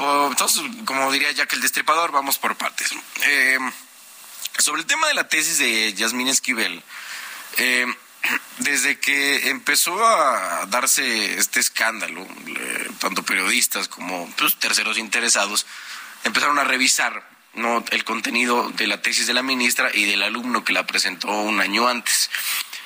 [0.00, 2.90] entonces, como diría Jack el Destripador, vamos por partes.
[3.22, 3.58] Eh,
[4.58, 6.82] sobre el tema de la tesis de Yasmín Esquivel,
[7.58, 7.86] eh,
[8.58, 12.26] desde que empezó a darse este escándalo,
[12.98, 15.66] tanto periodistas como pues, terceros interesados
[16.24, 17.84] empezaron a revisar ¿no?
[17.90, 21.60] el contenido de la tesis de la ministra y del alumno que la presentó un
[21.60, 22.30] año antes.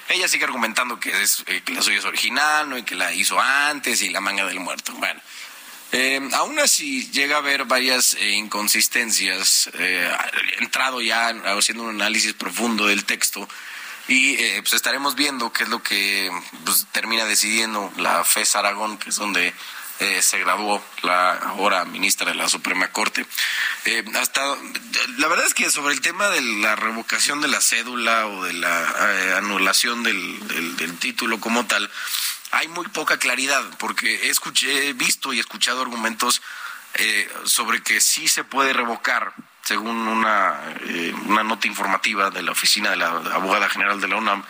[0.09, 2.79] Ella sigue argumentando que, es, eh, que la suya es original ¿no?
[2.79, 4.93] y que la hizo antes y la manga del muerto.
[4.93, 5.21] Bueno,
[5.93, 9.71] eh, aún así llega a haber varias eh, inconsistencias,
[10.59, 13.49] entrado ya haciendo un análisis profundo del texto
[14.07, 16.31] y pues estaremos viendo qué es lo que
[16.65, 19.55] pues, termina decidiendo la FES Aragón, que es donde
[19.99, 23.25] se graduó la ahora ministra de la Suprema Corte.
[24.15, 24.43] hasta
[25.19, 28.53] la verdad es que sobre el tema de la revocación de la cédula o de
[28.55, 31.91] la anulación del, del título como tal,
[32.55, 36.41] hay muy poca claridad, porque escuché, he visto y escuchado argumentos
[36.95, 39.35] eh, sobre que sí se puede revocar,
[39.65, 44.17] según una, eh, una nota informativa de la oficina de la abogada general de la
[44.17, 44.45] UNAM.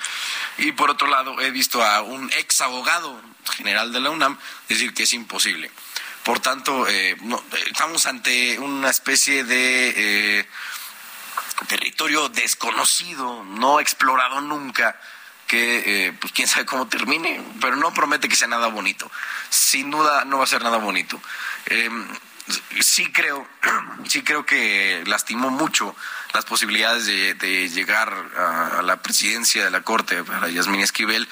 [0.58, 3.20] Y por otro lado, he visto a un ex abogado
[3.56, 4.38] general de la UNAM
[4.68, 5.70] decir que es imposible.
[6.24, 7.16] Por tanto, eh,
[7.66, 10.48] estamos ante una especie de
[11.68, 14.98] territorio desconocido, no explorado nunca,
[15.46, 19.10] que eh, pues quién sabe cómo termine, pero no promete que sea nada bonito.
[19.50, 21.20] Sin duda no va a ser nada bonito.
[22.80, 23.46] Sí creo,
[24.08, 25.94] sí creo que lastimó mucho
[26.34, 31.28] las posibilidades de, llegar a, la presidencia de la Corte para Yasmín Esquivel.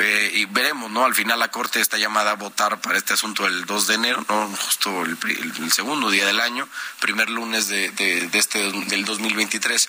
[0.00, 1.04] Eh, y veremos, ¿no?
[1.04, 4.24] Al final la Corte está llamada a votar para este asunto el 2 de enero,
[4.28, 4.48] ¿no?
[4.48, 6.68] Justo el, segundo día del año,
[7.00, 9.88] primer lunes de, de, de este del 2023.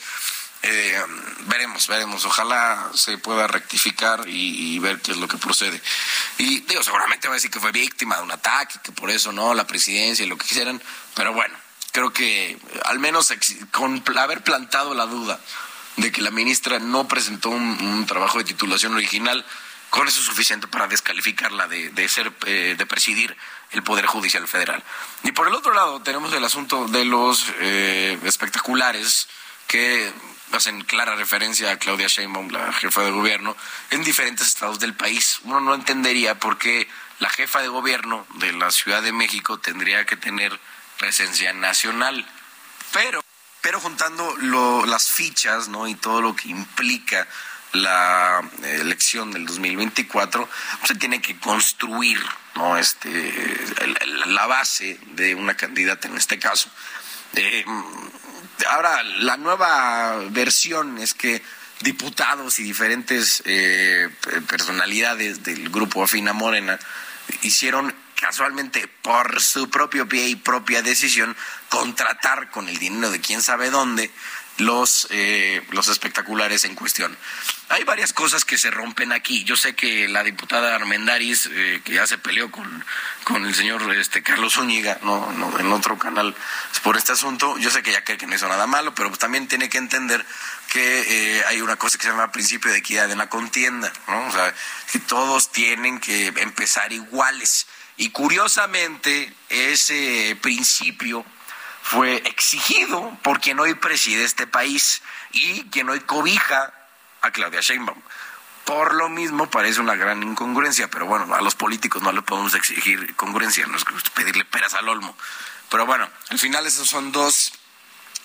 [0.61, 1.01] Eh,
[1.47, 2.25] veremos, veremos.
[2.25, 5.81] Ojalá se pueda rectificar y, ver qué es lo que procede.
[6.37, 9.31] Y digo, seguramente va a decir que fue víctima de un ataque, que por eso
[9.31, 10.81] no, la presidencia y lo que quisieran.
[11.15, 11.55] Pero bueno,
[11.91, 13.33] creo que al menos
[13.71, 15.39] con haber plantado la duda
[15.97, 19.45] de que la ministra no presentó un, trabajo de titulación original,
[19.89, 23.35] con eso es suficiente para descalificarla de, de ser, eh, de presidir
[23.71, 24.83] el Poder Judicial Federal.
[25.23, 29.27] Y por el otro lado tenemos el asunto de los eh, espectaculares
[29.67, 30.11] que
[30.51, 33.55] hacen clara referencia a Claudia Sheinbaum, la jefa de gobierno,
[33.91, 35.39] en diferentes estados del país.
[35.43, 36.87] Uno no entendería por qué
[37.19, 40.59] la jefa de gobierno de la Ciudad de México tendría que tener
[40.97, 42.25] presencia nacional.
[42.93, 43.23] Pero,
[43.61, 44.35] pero juntando
[44.85, 45.87] las fichas ¿no?
[45.87, 47.27] y todo lo que implica
[47.73, 50.49] la elección del 2024,
[50.85, 52.19] se tiene que construir
[52.55, 52.77] ¿no?
[52.77, 53.33] este,
[54.25, 56.69] la base de una candidata en este caso.
[57.35, 57.63] Eh,
[58.67, 61.41] ahora, la nueva versión es que
[61.81, 64.09] diputados y diferentes eh,
[64.47, 66.77] personalidades del grupo Afina Morena
[67.41, 71.35] hicieron casualmente por su propio pie y propia decisión
[71.69, 74.11] contratar con el dinero de quién sabe dónde
[74.59, 77.17] los, eh, los espectaculares en cuestión.
[77.69, 79.43] Hay varias cosas que se rompen aquí.
[79.43, 82.83] Yo sé que la diputada Armendaris, eh, que ya se peleó con,
[83.23, 86.35] con el señor este, Carlos Zúñiga, no, no, en otro canal
[86.83, 89.47] por este asunto, yo sé que ya cree que no hizo nada malo, pero también
[89.47, 90.25] tiene que entender
[90.71, 94.27] que eh, hay una cosa que se llama principio de equidad en la contienda, ¿no?
[94.27, 94.53] O sea,
[94.91, 97.67] que todos tienen que empezar iguales.
[97.97, 101.25] Y curiosamente, ese principio
[101.89, 106.71] fue exigido por quien hoy preside este país y quien hoy cobija
[107.21, 107.99] a Claudia Sheinbaum.
[108.63, 112.53] Por lo mismo parece una gran incongruencia, pero bueno, a los políticos no le podemos
[112.53, 115.17] exigir congruencia, no es pedirle peras al olmo.
[115.71, 117.53] Pero bueno, al final esos son dos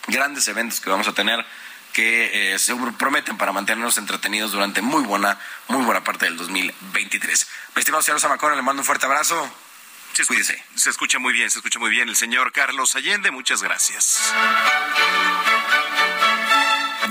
[0.08, 1.42] grandes eventos que vamos a tener
[1.94, 5.38] que eh, se prometen para mantenernos entretenidos durante muy buena,
[5.68, 7.48] muy buena parte del 2023.
[7.76, 8.20] Mi estimado señor
[8.54, 9.50] le mando un fuerte abrazo.
[10.14, 10.24] Se
[10.76, 13.32] Se escucha muy bien, se escucha muy bien el señor Carlos Allende.
[13.32, 14.32] Muchas gracias.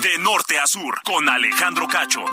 [0.02, 2.24] De norte a sur, con Alejandro Cacho.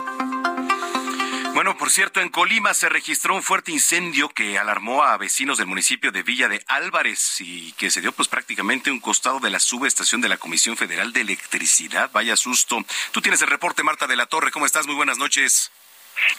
[1.53, 5.67] Bueno, por cierto, en Colima se registró un fuerte incendio que alarmó a vecinos del
[5.67, 9.59] municipio de Villa de Álvarez y que se dio pues prácticamente un costado de la
[9.59, 12.09] subestación de la Comisión Federal de Electricidad.
[12.13, 12.81] Vaya susto.
[13.11, 14.51] Tú tienes el reporte, Marta de la Torre.
[14.51, 14.87] ¿Cómo estás?
[14.87, 15.69] Muy buenas noches.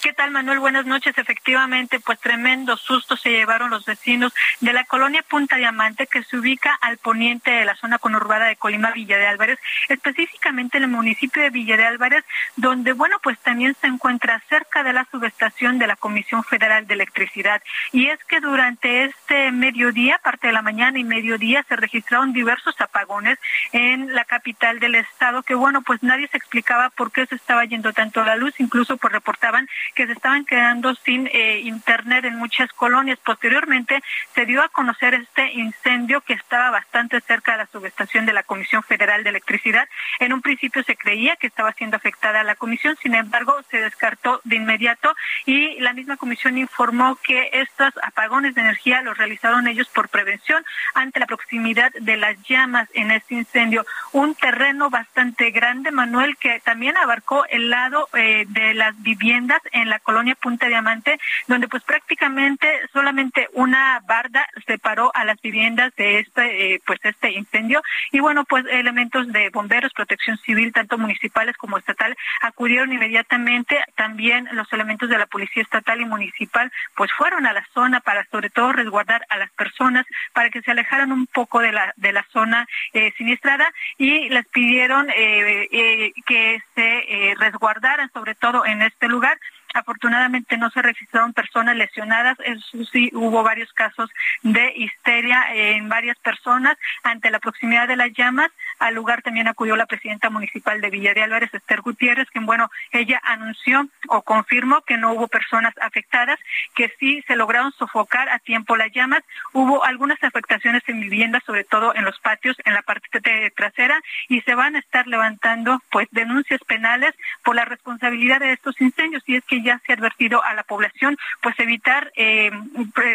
[0.03, 0.59] ¿Qué tal, Manuel?
[0.59, 1.17] Buenas noches.
[1.17, 6.37] Efectivamente, pues tremendo susto se llevaron los vecinos de la colonia Punta Diamante, que se
[6.37, 9.59] ubica al poniente de la zona conurbada de Colima, Villa de Álvarez,
[9.89, 12.25] específicamente en el municipio de Villa de Álvarez,
[12.57, 16.95] donde, bueno, pues también se encuentra cerca de la subestación de la Comisión Federal de
[16.95, 17.63] Electricidad.
[17.93, 22.81] Y es que durante este mediodía, parte de la mañana y mediodía, se registraron diversos
[22.81, 23.39] apagones
[23.73, 27.65] en la capital del estado, que, bueno, pues nadie se explicaba por qué se estaba
[27.65, 32.37] yendo tanto la luz, incluso pues reportaban que se estaban quedando sin eh, internet en
[32.37, 33.19] muchas colonias.
[33.25, 34.03] Posteriormente
[34.35, 38.43] se dio a conocer este incendio que estaba bastante cerca de la subestación de la
[38.43, 39.89] Comisión Federal de Electricidad.
[40.21, 44.41] En un principio se creía que estaba siendo afectada la comisión, sin embargo se descartó
[44.45, 45.15] de inmediato
[45.47, 50.65] y la misma comisión informó que estos apagones de energía los realizaron ellos por prevención
[50.95, 53.85] ante la proximidad de las llamas en este incendio.
[54.13, 59.89] Un terreno bastante grande, Manuel, que también abarcó el lado eh, de las viviendas en
[59.89, 66.21] la colonia Punta Diamante, donde pues prácticamente solamente una barda separó a las viviendas de
[66.21, 67.83] este eh, pues este incendio.
[68.11, 74.49] Y bueno pues elementos de bomberos, protección civil tanto municipales como estatal acudieron inmediatamente, también
[74.53, 78.51] los elementos de la policía estatal y municipal pues fueron a la zona para sobre
[78.51, 82.25] todo resguardar a las personas para que se alejaran un poco de la de la
[82.33, 89.39] zona eh, siniestrada y les pidieron eh, que se resguardaran sobre todo en este lugar
[89.75, 94.11] Afortunadamente no se registraron personas lesionadas, eso sí hubo varios casos
[94.43, 98.51] de histeria en varias personas ante la proximidad de las llamas.
[98.79, 102.71] Al lugar también acudió la presidenta municipal de Villa de Álvarez, Esther Gutiérrez, quien bueno,
[102.91, 106.39] ella anunció o confirmó que no hubo personas afectadas,
[106.75, 109.23] que sí se lograron sofocar a tiempo las llamas.
[109.53, 113.09] Hubo algunas afectaciones en viviendas, sobre todo en los patios, en la parte
[113.55, 117.15] trasera, y se van a estar levantando pues denuncias penales
[117.45, 119.23] por la responsabilidad de estos incendios.
[119.27, 122.51] Y es que ya se ha advertido a la población, pues evitar eh,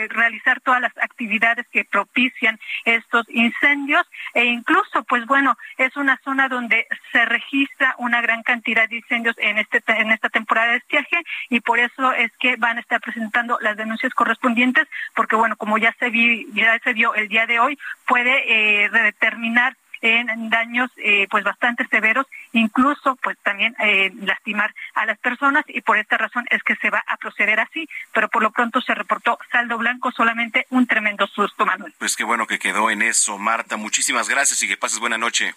[0.10, 4.06] realizar todas las actividades que propician estos incendios.
[4.34, 9.36] E incluso, pues bueno, es una zona donde se registra una gran cantidad de incendios
[9.38, 13.00] en este en esta temporada de estiaje y por eso es que van a estar
[13.02, 17.46] presentando las denuncias correspondientes, porque bueno, como ya se vi, ya se vio el día
[17.46, 24.12] de hoy, puede eh, determinar en daños eh, pues bastante severos, incluso pues también eh,
[24.22, 27.88] lastimar a las personas y por esta razón es que se va a proceder así,
[28.14, 31.94] pero por lo pronto se reportó saldo blanco, solamente un tremendo susto, Manuel.
[31.98, 33.78] Pues qué bueno que quedó en eso, Marta.
[33.78, 35.54] Muchísimas gracias y que pases buena noche.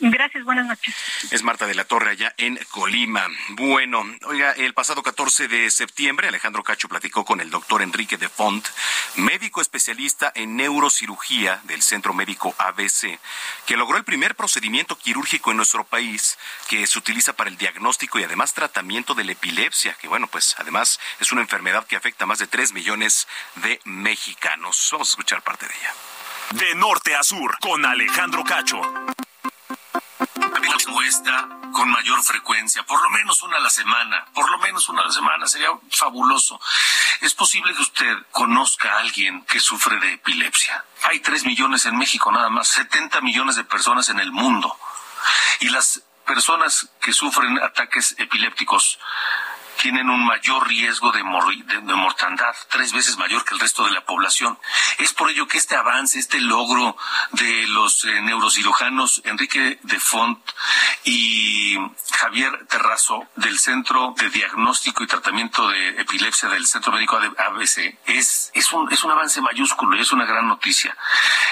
[0.00, 0.94] Gracias, buenas noches.
[1.30, 3.28] Es Marta de la Torre allá en Colima.
[3.50, 8.28] Bueno, oiga, el pasado 14 de septiembre Alejandro Cacho platicó con el doctor Enrique de
[8.28, 8.66] Font,
[9.16, 13.20] médico especialista en neurocirugía del Centro Médico ABC,
[13.66, 16.38] que logró el primer procedimiento quirúrgico en nuestro país
[16.68, 20.56] que se utiliza para el diagnóstico y además tratamiento de la epilepsia, que bueno, pues
[20.58, 24.88] además es una enfermedad que afecta a más de 3 millones de mexicanos.
[24.90, 25.94] Vamos a escuchar parte de ella.
[26.66, 28.82] De norte a sur, con Alejandro Cacho
[31.72, 35.06] con mayor frecuencia, por lo menos una a la semana, por lo menos una a
[35.06, 36.60] la semana, sería fabuloso.
[37.20, 40.84] Es posible que usted conozca a alguien que sufre de epilepsia.
[41.02, 44.76] Hay tres millones en México nada más, 70 millones de personas en el mundo.
[45.60, 48.98] Y las personas que sufren ataques epilépticos
[49.80, 54.04] tienen un mayor riesgo de, de, mortandad, tres veces mayor que el resto de la
[54.04, 54.58] población.
[54.98, 56.96] Es por ello que este avance, este logro
[57.32, 60.38] de los eh, neurocirujanos Enrique de Font
[61.04, 61.76] y
[62.18, 67.98] Javier Terrazo del Centro de Diagnóstico y Tratamiento de Epilepsia del Centro Médico de ABC
[68.06, 70.96] es, es, un, es un avance mayúsculo y es una gran noticia.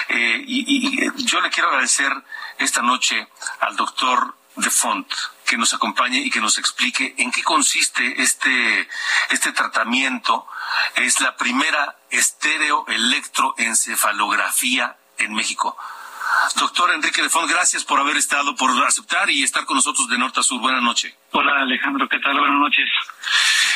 [0.09, 2.11] Eh, y, y yo le quiero agradecer
[2.57, 3.27] esta noche
[3.59, 5.07] al doctor de Font
[5.53, 8.89] que nos acompañe y que nos explique en qué consiste este,
[9.29, 10.47] este tratamiento.
[10.95, 15.77] Es la primera estereoelectroencefalografía en México.
[16.55, 20.17] Doctor Enrique de Font, gracias por haber estado, por aceptar y estar con nosotros de
[20.17, 20.59] norte a sur.
[20.59, 21.15] Buenas noches.
[21.31, 22.37] Hola Alejandro, ¿qué tal?
[22.37, 22.89] Buenas noches.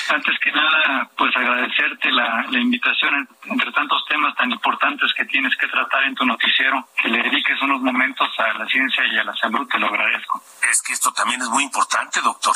[0.09, 5.55] Antes que nada, pues agradecerte la, la invitación entre tantos temas tan importantes que tienes
[5.57, 9.24] que tratar en tu noticiero, que le dediques unos momentos a la ciencia y a
[9.24, 10.41] la salud, te lo agradezco.
[10.70, 12.55] Es que esto también es muy importante, doctor.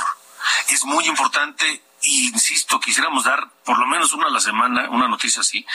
[0.70, 5.42] es muy importante insisto, quisiéramos dar por lo menos una a la semana, una noticia
[5.42, 5.66] así,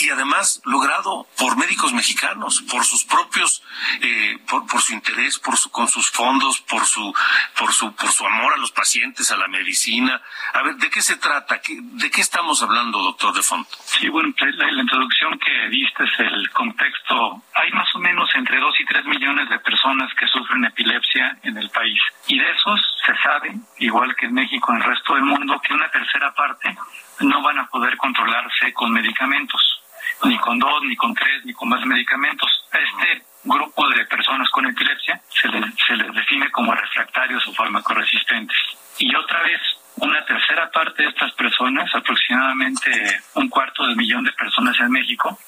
[0.00, 3.62] y además logrado por médicos mexicanos, por sus propios,
[4.00, 7.14] eh, por, por, su interés, por su, con sus fondos, por su,
[7.58, 10.20] por su, por su amor a los pacientes, a la medicina.
[10.54, 11.60] A ver, ¿de qué se trata?
[11.66, 13.68] ¿De qué estamos hablando, doctor De Font?
[13.84, 17.42] Sí, bueno, la, introducción que diste es el contexto.
[17.54, 21.56] Hay más o menos entre 2 y 3 millones de personas que sufren epilepsia en
[21.58, 22.00] el país.
[22.28, 25.74] Y de esos se sabe, igual que en México, en el resto del mundo, que
[25.74, 26.76] una tercera parte
[27.20, 29.82] no van a poder controlarse con medicamentos,
[30.24, 32.50] ni con dos, ni con tres, ni con más medicamentos.
[32.72, 38.56] Este grupo de personas con epilepsia se les, se les define como refractarios o farmacoresistentes.
[38.98, 39.60] Y otra vez,
[39.96, 45.38] una tercera parte de estas personas, aproximadamente un cuarto de millón de personas en México,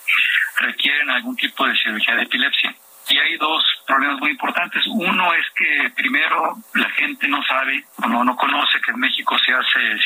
[0.59, 2.75] requieren algún tipo de cirugía de epilepsia.
[3.11, 4.83] Y hay dos problemas muy importantes.
[4.87, 9.38] Uno es que primero la gente no sabe o no, no conoce que en México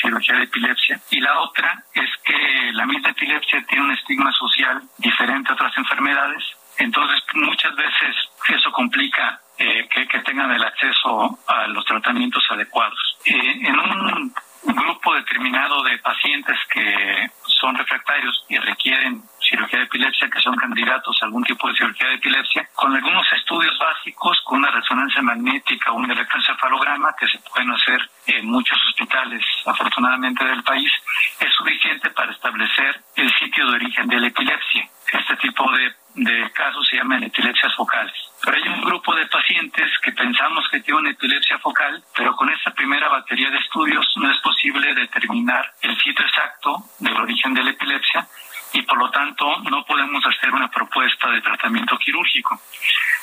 [0.00, 1.00] cirugía de epilepsia.
[1.10, 5.76] Y la otra es que la misma epilepsia tiene un estigma social diferente a otras
[5.76, 6.44] enfermedades.
[6.78, 8.16] Entonces muchas veces
[8.48, 12.98] eso complica eh, que, que, tengan el acceso a los tratamientos adecuados.
[13.26, 14.34] Eh, en un
[14.64, 21.16] grupo determinado de pacientes que son refractarios y requieren cirugía de epilepsia, que son candidatos
[21.20, 25.92] a algún tipo de cirugía de epilepsia, con algunos estudios básicos, con una resonancia magnética
[25.92, 30.90] o un electroencefalograma que se pueden hacer en muchos hospitales, afortunadamente, del país,
[31.38, 34.88] es suficiente para establecer el sitio de origen de la epilepsia.
[35.12, 38.14] Este tipo de, de casos se llaman epilepsias focales.
[38.42, 42.50] Pero hay un grupo de pacientes que pensamos que tiene una epilepsia focal, pero con
[42.50, 47.62] esta primera batería de estudios no es posible determinar el sitio exacto del origen de
[47.62, 48.26] la epilepsia
[48.72, 52.60] y por lo tanto no podemos hacer una propuesta de tratamiento quirúrgico.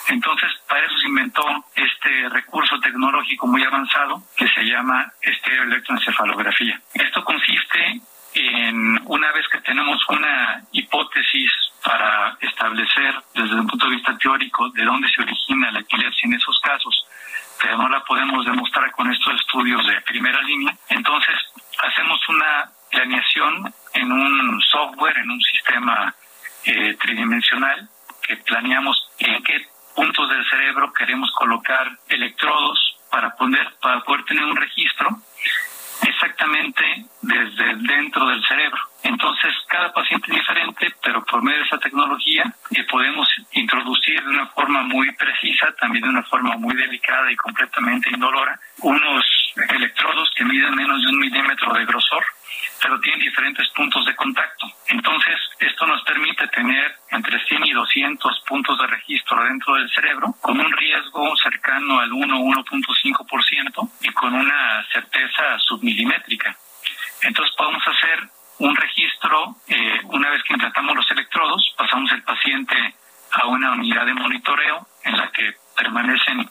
[0.07, 1.43] Entonces, para eso se inventó
[1.75, 6.79] este recurso tecnológico muy avanzado que se llama estereoelectroencefalografía.
[6.93, 8.01] Esto consiste
[8.33, 11.51] en, una vez que tenemos una hipótesis
[11.83, 16.33] para establecer desde un punto de vista teórico de dónde se origina la epilepsia en
[16.33, 17.05] esos casos,
[17.61, 21.35] pero no la podemos demostrar con estos estudios de primera línea, entonces
[21.79, 26.13] hacemos una planeación en un software, en un sistema
[26.65, 27.87] eh, tridimensional,
[28.21, 34.43] que planeamos en qué puntos del cerebro queremos colocar electrodos para poder, para poder tener
[34.43, 35.09] un registro
[36.07, 36.83] exactamente
[37.21, 38.79] desde dentro del cerebro.
[39.03, 44.29] Entonces, cada paciente es diferente, pero por medio de esa tecnología eh, podemos introducir de
[44.29, 49.25] una forma muy precisa, también de una forma muy delicada y completamente indolora, unos
[50.35, 52.23] que miden menos de un milímetro de grosor,
[52.81, 54.67] pero tienen diferentes puntos de contacto.
[54.87, 60.35] Entonces, esto nos permite tener entre 100 y 200 puntos de registro dentro del cerebro,
[60.41, 66.55] con un riesgo cercano al 1 1.5% y con una certeza submilimétrica.
[67.21, 68.19] Entonces, podemos hacer
[68.59, 72.75] un registro, eh, una vez que implantamos los electrodos, pasamos el paciente
[73.31, 76.49] a una unidad de monitoreo en la que permanecen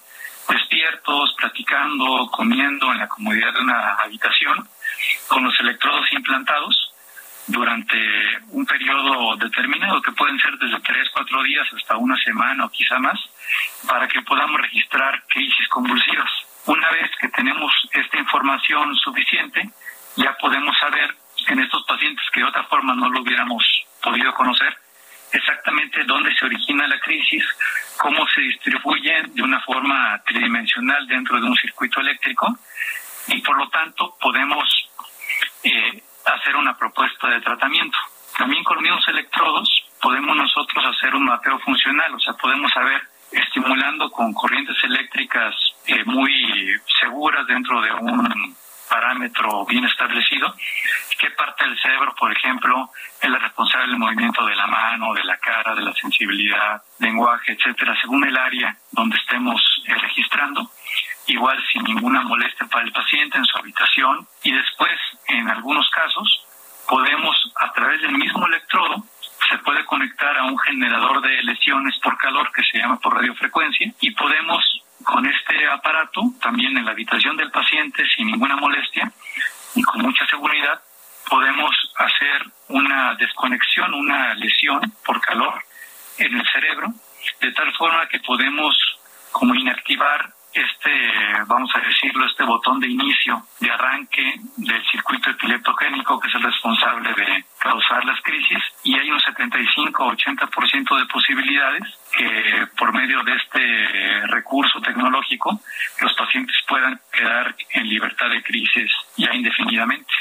[0.49, 4.69] despiertos, platicando, comiendo en la comodidad de una habitación,
[5.29, 6.93] con los electrodos implantados
[7.47, 7.99] durante
[8.51, 12.99] un periodo determinado, que pueden ser desde tres, cuatro días hasta una semana o quizá
[12.99, 13.19] más,
[13.87, 16.31] para que podamos registrar crisis convulsivas.
[16.67, 19.71] Una vez que tenemos esta información suficiente,
[20.17, 21.15] ya podemos saber
[21.47, 23.65] en estos pacientes que de otra forma no lo hubiéramos
[24.03, 24.77] podido conocer,
[25.33, 27.45] exactamente dónde se origina la crisis,
[27.97, 32.59] cómo se distribuyen de una forma tridimensional dentro de un circuito eléctrico
[33.29, 34.65] y por lo tanto podemos
[35.63, 37.99] eh, hacer una propuesta de tratamiento.
[38.37, 44.11] También con mismos electrodos podemos nosotros hacer un mapeo funcional, o sea, podemos saber estimulando
[44.11, 45.55] con corrientes eléctricas
[45.87, 46.33] eh, muy
[47.01, 48.57] seguras dentro de un
[48.89, 50.55] parámetro bien establecido,
[51.19, 55.25] qué parte del cerebro, por ejemplo, es la responsable del movimiento de la mano, de
[55.25, 60.71] la cara, de la sensibilidad, lenguaje, etcétera, según el área donde estemos eh, registrando,
[61.27, 64.27] igual sin ninguna molestia para el paciente en su habitación.
[64.43, 66.45] Y después, en algunos casos,
[66.89, 69.05] podemos a través del mismo electrodo
[69.49, 73.93] se puede conectar a un generador de lesiones por calor que se llama por radiofrecuencia
[74.01, 79.11] y podemos con este aparato, también en la habitación del paciente, sin ninguna molestia
[79.75, 80.81] y con mucha seguridad,
[81.29, 85.63] podemos hacer una desconexión, una lesión por calor
[86.19, 86.89] en el cerebro,
[87.41, 88.75] de tal forma que podemos
[89.31, 90.91] como inactivar este,
[91.47, 96.43] vamos a decirlo, este botón de inicio, de arranque del circuito epileptogénico que es el
[96.43, 103.37] responsable de causar las crisis y hay un 75-80% de posibilidades que por medio de
[103.37, 105.61] este recurso tecnológico
[106.01, 110.13] los pacientes puedan quedar en libertad de crisis ya indefinidamente.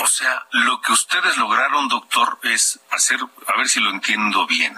[0.00, 4.74] O sea, lo que ustedes lograron, doctor, es hacer, a ver si lo entiendo bien,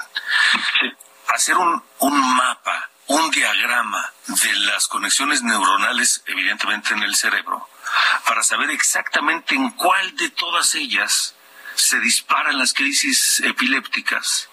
[1.28, 7.68] hacer un, un mapa, un diagrama de las conexiones neuronales, evidentemente en el cerebro,
[8.26, 11.34] para saber exactamente en cuál de todas ellas
[11.74, 14.48] se disparan las crisis epilépticas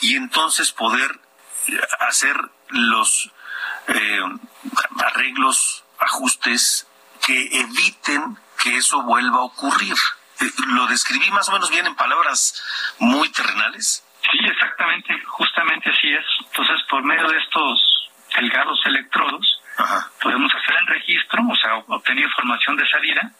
[0.00, 1.10] y entonces poder
[1.68, 2.36] eh, hacer
[2.70, 3.30] los
[3.88, 4.20] eh,
[5.04, 6.86] arreglos, ajustes
[7.24, 9.94] que eviten que eso vuelva a ocurrir.
[10.40, 12.62] Eh, ¿Lo describí más o menos bien en palabras
[12.98, 14.04] muy terrenales?
[14.30, 16.24] Sí, exactamente, justamente así es.
[16.46, 19.60] Entonces, por medio de estos delgados electrodos,
[20.20, 23.32] podemos hacer el registro, o sea, obtener información de salida,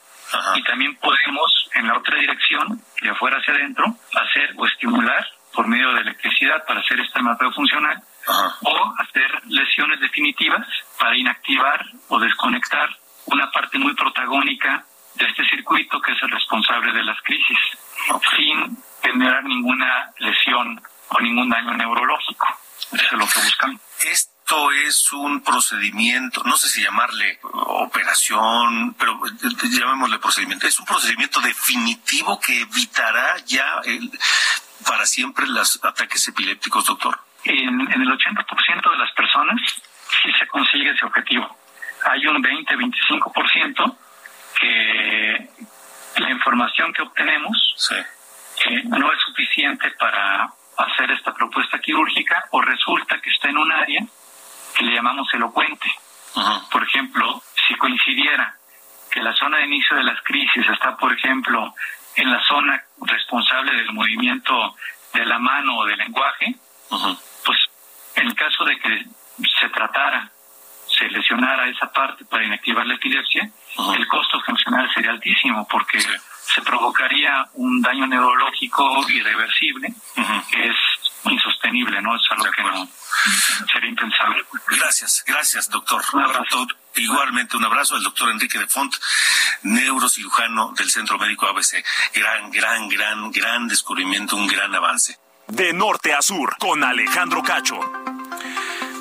[0.54, 5.66] y también podemos, en la otra dirección, de afuera hacia adentro, hacer o estimular por
[5.66, 8.03] medio de electricidad para hacer este mapeo funcional,
[8.62, 10.66] o hacer lesiones definitivas
[10.98, 12.88] para inactivar o desconectar
[13.26, 14.84] una parte muy protagónica
[15.14, 17.59] de este circuito que es el responsable de las crisis,
[18.36, 22.46] sin generar ninguna lesión o ningún daño neurológico.
[22.92, 23.80] Eso es lo que buscamos.
[24.53, 29.18] Esto es un procedimiento, no sé si llamarle operación, pero
[29.62, 30.66] llamémosle procedimiento.
[30.66, 34.11] Es un procedimiento definitivo que evitará ya el,
[34.86, 37.18] para siempre los ataques epilépticos, doctor.
[37.44, 39.59] En, en el 80% de las personas
[40.22, 41.57] sí se consigue ese objetivo.
[42.05, 43.96] Hay un 20-25%
[44.61, 45.48] que
[46.18, 53.18] la información que obtenemos eh, no es suficiente para hacer esta propuesta quirúrgica o resulta
[53.18, 54.07] que está en un área
[54.74, 55.90] que le llamamos elocuente.
[56.70, 58.56] Por ejemplo, si coincidiera
[59.10, 61.74] que la zona de inicio de las crisis está, por ejemplo,
[62.16, 64.74] en la zona responsable del movimiento
[65.12, 66.54] de la mano o del lenguaje,
[67.44, 67.58] pues
[68.16, 69.04] en el caso de que
[69.60, 70.30] se tratara,
[70.86, 73.50] se lesionara esa parte para inactivar la epilepsia,
[73.96, 79.88] el costo funcional sería altísimo porque se provocaría un daño neurológico irreversible
[80.50, 80.76] que es
[81.30, 82.16] insostenible, ¿no?
[82.16, 82.88] Es algo que no
[83.72, 84.44] sería impensable.
[84.68, 86.02] Gracias, gracias, doctor.
[86.96, 88.94] Igualmente un abrazo al doctor Enrique de Font,
[89.62, 91.84] neurocirujano del Centro Médico ABC.
[92.14, 95.18] Gran, gran, gran, gran descubrimiento, un gran avance.
[95.48, 97.80] De norte a sur, con Alejandro Cacho.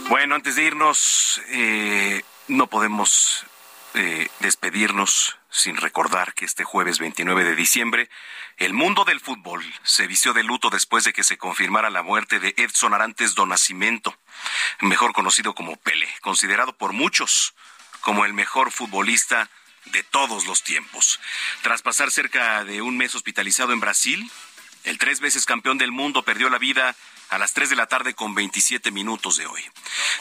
[0.09, 3.45] Bueno, antes de irnos, eh, no podemos
[3.93, 8.09] eh, despedirnos sin recordar que este jueves 29 de diciembre
[8.57, 12.39] el mundo del fútbol se vistió de luto después de que se confirmara la muerte
[12.39, 14.17] de Edson Arantes do Nascimento,
[14.79, 17.53] mejor conocido como Pele, considerado por muchos
[17.99, 19.49] como el mejor futbolista
[19.85, 21.19] de todos los tiempos.
[21.61, 24.31] Tras pasar cerca de un mes hospitalizado en Brasil,
[24.83, 26.95] el tres veces campeón del mundo perdió la vida
[27.31, 29.63] a las 3 de la tarde con 27 minutos de hoy.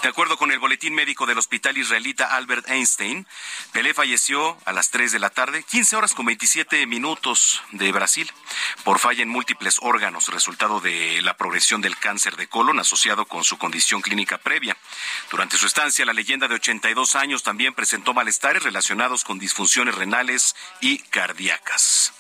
[0.03, 3.27] De acuerdo con el boletín médico del hospital israelita Albert Einstein,
[3.73, 8.33] Pelé falleció a las 3 de la tarde, 15 horas con 27 minutos de Brasil,
[8.85, 13.43] por falla en múltiples órganos, resultado de la progresión del cáncer de colon asociado con
[13.43, 14.77] su condición clínica previa.
[15.31, 20.55] Durante su estancia, la leyenda de 82 años también presentó malestares relacionados con disfunciones renales
[20.81, 22.13] y cardíacas.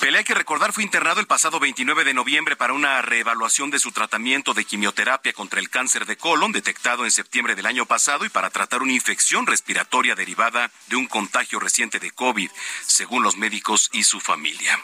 [0.00, 3.78] Pelé, hay que recordar, fue internado el pasado 29 de noviembre para una reevaluación de
[3.78, 8.24] su tratamiento de quimioterapia contra el cáncer de colon detectado en septiembre del año pasado
[8.24, 12.50] y para tratar una infección respiratoria derivada de un contagio reciente de COVID,
[12.86, 14.80] según los médicos y su familia.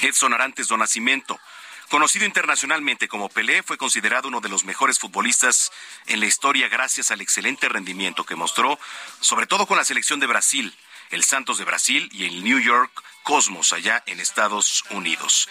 [0.00, 1.38] Edson Arantes do Nascimento,
[1.92, 5.70] Conocido internacionalmente como Pelé, fue considerado uno de los mejores futbolistas
[6.06, 8.78] en la historia gracias al excelente rendimiento que mostró,
[9.20, 10.74] sobre todo con la selección de Brasil,
[11.12, 12.90] el Santos de Brasil y el New York
[13.22, 15.48] Cosmos allá en Estados Unidos.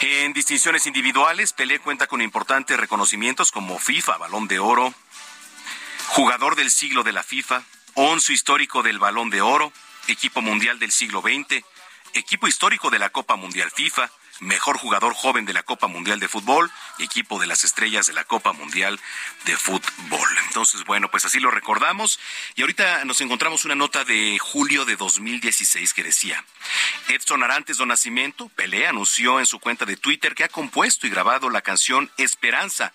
[0.00, 4.92] En distinciones individuales, Pelé cuenta con importantes reconocimientos como FIFA, Balón de Oro,
[6.08, 7.62] Jugador del siglo de la FIFA,
[7.94, 9.72] Onzo histórico del Balón de Oro,
[10.08, 11.64] Equipo Mundial del siglo XX,
[12.14, 14.10] Equipo histórico de la Copa Mundial FIFA,
[14.40, 18.24] mejor jugador joven de la Copa Mundial de Fútbol equipo de las estrellas de la
[18.24, 18.98] Copa Mundial
[19.44, 20.28] de Fútbol.
[20.46, 22.18] Entonces, bueno, pues así lo recordamos.
[22.54, 26.44] Y ahorita nos encontramos una nota de julio de 2016 que decía,
[27.08, 31.10] Edson Arantes do Nascimento, Pelé, anunció en su cuenta de Twitter que ha compuesto y
[31.10, 32.92] grabado la canción Esperanza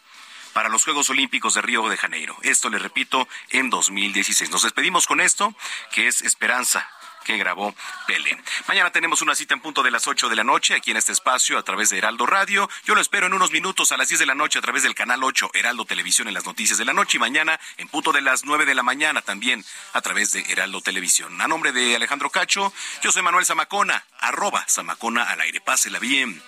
[0.54, 2.36] para los Juegos Olímpicos de Río de Janeiro.
[2.42, 4.50] Esto le repito en 2016.
[4.50, 5.56] Nos despedimos con esto,
[5.92, 6.90] que es Esperanza
[7.24, 7.76] que grabó
[8.08, 8.38] Pelé.
[8.68, 11.12] Mañana tenemos una cita en punto de las 8 de la noche aquí en este
[11.12, 12.70] espacio a través de Heraldo Radio.
[12.86, 14.96] Yo lo espero en unos minutos a las 10 de la noche a través del
[14.96, 18.22] canal 8 Heraldo Televisión en las noticias de la noche y mañana en punto de
[18.22, 19.64] las 9 de la mañana también
[19.94, 21.40] a través de Heraldo Televisión.
[21.42, 25.62] A nombre de Alejandro Cacho, yo soy Manuel Zamacona, arroba Zamacona al aire.
[25.62, 26.42] Pásela bien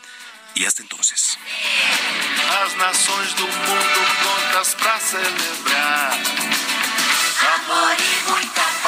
[0.55, 1.37] y hasta entonces.
[2.63, 6.13] As nações do mundo contas pra celebrar.
[7.55, 8.82] Amor e muita.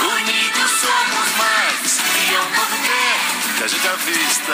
[0.00, 1.98] Unidos somos mais.
[2.30, 4.52] E é um novo tempo que a gente avista.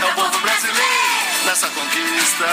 [0.00, 2.46] É o povo brasileiro nessa conquista.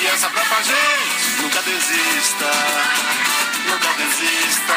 [0.00, 2.50] E essa própria gente nunca desista.
[3.66, 4.74] Nunca desista.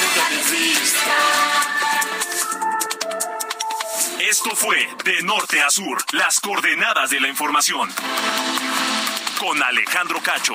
[0.00, 1.70] Nunca desista.
[4.30, 7.92] Esto fue De Norte a Sur, las coordenadas de la información.
[9.38, 10.54] Con Alejandro Cacho.